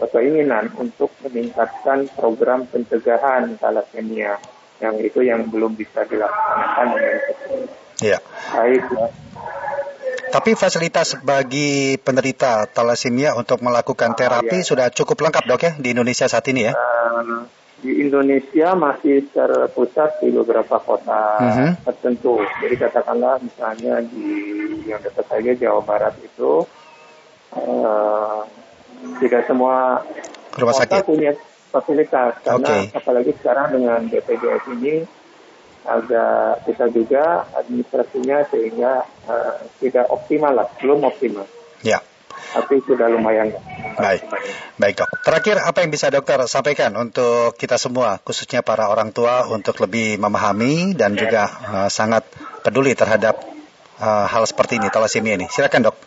keinginan 0.03 0.67
untuk 0.75 1.13
meningkatkan 1.23 2.11
program 2.17 2.67
pencegahan 2.67 3.55
thalassemia 3.55 4.35
yang 4.83 4.95
itu 4.99 5.23
yang 5.23 5.47
belum 5.47 5.79
bisa 5.79 6.03
dilaksanakan 6.03 6.87
dengan 6.91 7.19
Iya. 8.03 8.19
Baik 8.51 8.83
ya. 8.91 9.07
Tapi 10.33 10.57
fasilitas 10.57 11.13
bagi 11.21 11.95
penderita 12.01 12.65
thalassemia 12.65 13.37
untuk 13.37 13.61
melakukan 13.61 14.11
ah, 14.11 14.17
terapi 14.17 14.59
ya. 14.59 14.67
sudah 14.67 14.87
cukup 14.89 15.29
lengkap 15.29 15.45
dok 15.45 15.61
ya 15.61 15.71
di 15.77 15.93
Indonesia 15.93 16.25
saat 16.25 16.43
ini 16.49 16.67
ya? 16.67 16.73
Uh, 16.73 17.45
di 17.85 18.01
Indonesia 18.01 18.73
masih 18.73 19.29
terpusat 19.29 20.25
di 20.25 20.33
beberapa 20.33 20.81
kota 20.81 21.37
uh 21.37 21.43
mhm. 21.45 21.53
-huh. 21.53 21.71
tertentu. 21.85 22.41
Jadi 22.65 22.75
katakanlah 22.81 23.37
misalnya 23.45 24.01
di 24.01 24.25
yang 24.89 24.99
dekat 25.05 25.25
saja 25.29 25.51
Jawa 25.53 25.85
Barat 25.85 26.17
itu 26.17 26.65
uh, 27.53 28.41
tidak 29.21 29.45
semua 29.45 30.01
rumah 30.57 30.75
sakit 30.75 31.05
punya 31.05 31.31
fasilitas 31.73 32.37
karena 32.45 32.69
okay. 32.69 32.93
apalagi 32.93 33.31
sekarang 33.41 33.73
dengan 33.73 34.05
BPJS 34.05 34.63
ini 34.77 35.01
agak 35.83 36.63
kita 36.63 36.85
juga 36.95 37.43
administrasinya 37.59 38.47
sehingga 38.47 39.03
uh, 39.27 39.57
tidak 39.83 40.07
optimal 40.07 40.53
lah, 40.55 40.67
belum 40.79 41.03
optimal. 41.03 41.43
Ya. 41.83 41.99
Tapi 42.53 42.85
sudah 42.85 43.09
lumayan. 43.09 43.49
Baik, 43.97 44.29
baik 44.77 44.95
dok. 44.97 45.09
Terakhir 45.25 45.57
apa 45.61 45.81
yang 45.81 45.91
bisa 45.91 46.13
dokter 46.13 46.37
sampaikan 46.45 46.93
untuk 46.97 47.57
kita 47.57 47.81
semua, 47.81 48.21
khususnya 48.21 48.61
para 48.61 48.89
orang 48.89 49.09
tua 49.09 49.49
untuk 49.49 49.77
lebih 49.81 50.21
memahami 50.21 50.93
dan 50.93 51.17
juga 51.17 51.49
uh, 51.49 51.89
sangat 51.89 52.25
peduli 52.61 52.93
terhadap 52.93 53.41
uh, 53.97 54.25
hal 54.29 54.45
seperti 54.45 54.77
ini, 54.77 54.87
talasemia 54.93 55.35
ini. 55.35 55.49
Silakan 55.49 55.89
dok. 55.89 55.97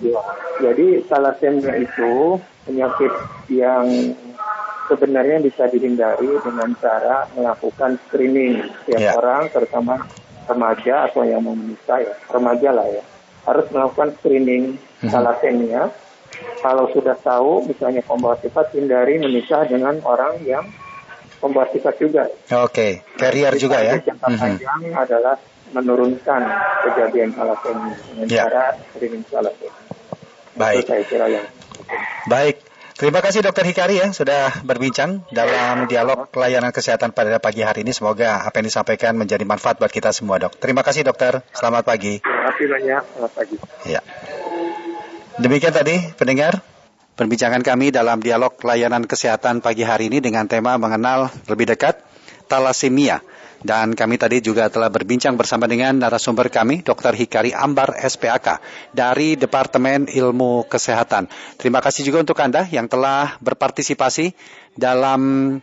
Ya, 0.00 0.20
jadi 0.60 1.04
talasemia 1.04 1.76
itu 1.76 2.40
penyakit 2.64 3.12
yang 3.52 3.84
sebenarnya 4.90 5.38
bisa 5.38 5.70
dihindari 5.70 6.34
dengan 6.42 6.74
cara 6.82 7.30
melakukan 7.38 8.02
screening 8.10 8.58
setiap 8.82 8.98
yeah. 8.98 9.14
orang, 9.14 9.46
terutama 9.54 10.02
remaja 10.50 11.06
atau 11.06 11.22
yang 11.22 11.46
mau 11.46 11.54
menikah 11.54 12.02
ya, 12.02 12.14
remaja 12.26 12.68
lah 12.74 12.86
ya, 12.90 13.02
harus 13.46 13.66
melakukan 13.70 14.10
screening 14.18 14.74
mm-hmm. 14.74 15.10
thalassemia. 15.14 15.82
Kalau 16.58 16.88
sudah 16.90 17.14
tahu, 17.20 17.68
misalnya 17.68 18.02
pembawa 18.02 18.34
sifat, 18.42 18.74
hindari 18.74 19.22
menikah 19.22 19.62
dengan 19.70 20.02
orang 20.02 20.42
yang 20.42 20.66
pembawa 21.38 21.70
sifat 21.70 21.94
juga. 22.02 22.26
Oke, 22.26 22.66
okay. 22.66 22.92
carrier 23.14 23.54
nah, 23.54 23.60
juga 23.60 23.78
ya. 23.78 23.94
Jangka 24.02 24.26
mm-hmm. 24.26 24.42
panjang 24.42 24.80
adalah 24.98 25.36
menurunkan 25.70 26.40
kejadian 26.82 27.30
thalassemia 27.30 27.94
dengan 28.10 28.26
yeah. 28.26 28.44
cara 28.50 28.64
screening 28.90 29.22
thalassemia. 29.30 29.72
Baik. 30.58 30.82
Itu 30.82 30.88
saya 30.90 31.04
kira 31.06 31.26
yang 31.30 31.46
Baik. 32.28 32.69
Terima 33.00 33.24
kasih 33.24 33.40
Dokter 33.40 33.64
Hikari 33.64 33.96
ya 33.96 34.12
sudah 34.12 34.60
berbincang 34.60 35.24
dalam 35.32 35.88
dialog 35.88 36.28
layanan 36.36 36.68
kesehatan 36.68 37.16
pada 37.16 37.40
pagi 37.40 37.64
hari 37.64 37.80
ini. 37.80 37.96
Semoga 37.96 38.44
apa 38.44 38.60
yang 38.60 38.68
disampaikan 38.68 39.16
menjadi 39.16 39.40
manfaat 39.48 39.80
buat 39.80 39.88
kita 39.88 40.12
semua 40.12 40.36
dok. 40.36 40.60
Terima 40.60 40.84
kasih 40.84 41.08
dokter. 41.08 41.40
Selamat 41.56 41.88
pagi. 41.88 42.20
Terima 42.20 42.52
kasih 42.52 42.66
banyak. 42.68 43.02
Selamat 43.16 43.32
pagi. 43.32 43.56
Ya. 43.88 44.04
Demikian 45.40 45.72
tadi 45.72 45.96
pendengar 46.12 46.60
perbincangan 47.16 47.64
kami 47.64 47.88
dalam 47.88 48.20
dialog 48.20 48.52
layanan 48.60 49.08
kesehatan 49.08 49.64
pagi 49.64 49.80
hari 49.80 50.12
ini 50.12 50.20
dengan 50.20 50.44
tema 50.44 50.76
mengenal 50.76 51.32
lebih 51.48 51.72
dekat 51.72 52.04
talasemia. 52.52 53.24
Dan 53.60 53.92
kami 53.92 54.16
tadi 54.16 54.40
juga 54.40 54.72
telah 54.72 54.88
berbincang 54.88 55.36
bersama 55.36 55.68
dengan 55.68 56.00
narasumber 56.00 56.48
kami, 56.48 56.80
Dr. 56.80 57.12
Hikari 57.12 57.52
Ambar, 57.52 57.92
SPAK, 57.92 58.60
dari 58.96 59.36
Departemen 59.36 60.08
Ilmu 60.08 60.64
Kesehatan. 60.64 61.28
Terima 61.60 61.84
kasih 61.84 62.08
juga 62.08 62.24
untuk 62.24 62.40
Anda 62.40 62.64
yang 62.72 62.88
telah 62.88 63.36
berpartisipasi 63.44 64.32
dalam 64.80 65.60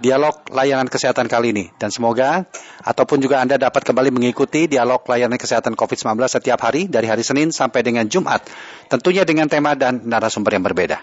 dialog 0.00 0.46
layanan 0.48 0.88
kesehatan 0.88 1.28
kali 1.28 1.52
ini. 1.52 1.64
Dan 1.76 1.92
semoga 1.92 2.48
ataupun 2.86 3.20
juga 3.20 3.42
Anda 3.44 3.60
dapat 3.60 3.84
kembali 3.84 4.14
mengikuti 4.14 4.70
dialog 4.70 5.04
layanan 5.04 5.36
kesehatan 5.36 5.76
COVID-19 5.76 6.16
setiap 6.30 6.58
hari 6.64 6.88
dari 6.88 7.06
hari 7.06 7.26
Senin 7.26 7.52
sampai 7.52 7.84
dengan 7.84 8.08
Jumat. 8.08 8.46
Tentunya 8.88 9.28
dengan 9.28 9.46
tema 9.46 9.76
dan 9.76 10.06
narasumber 10.08 10.56
yang 10.56 10.64
berbeda. 10.64 11.02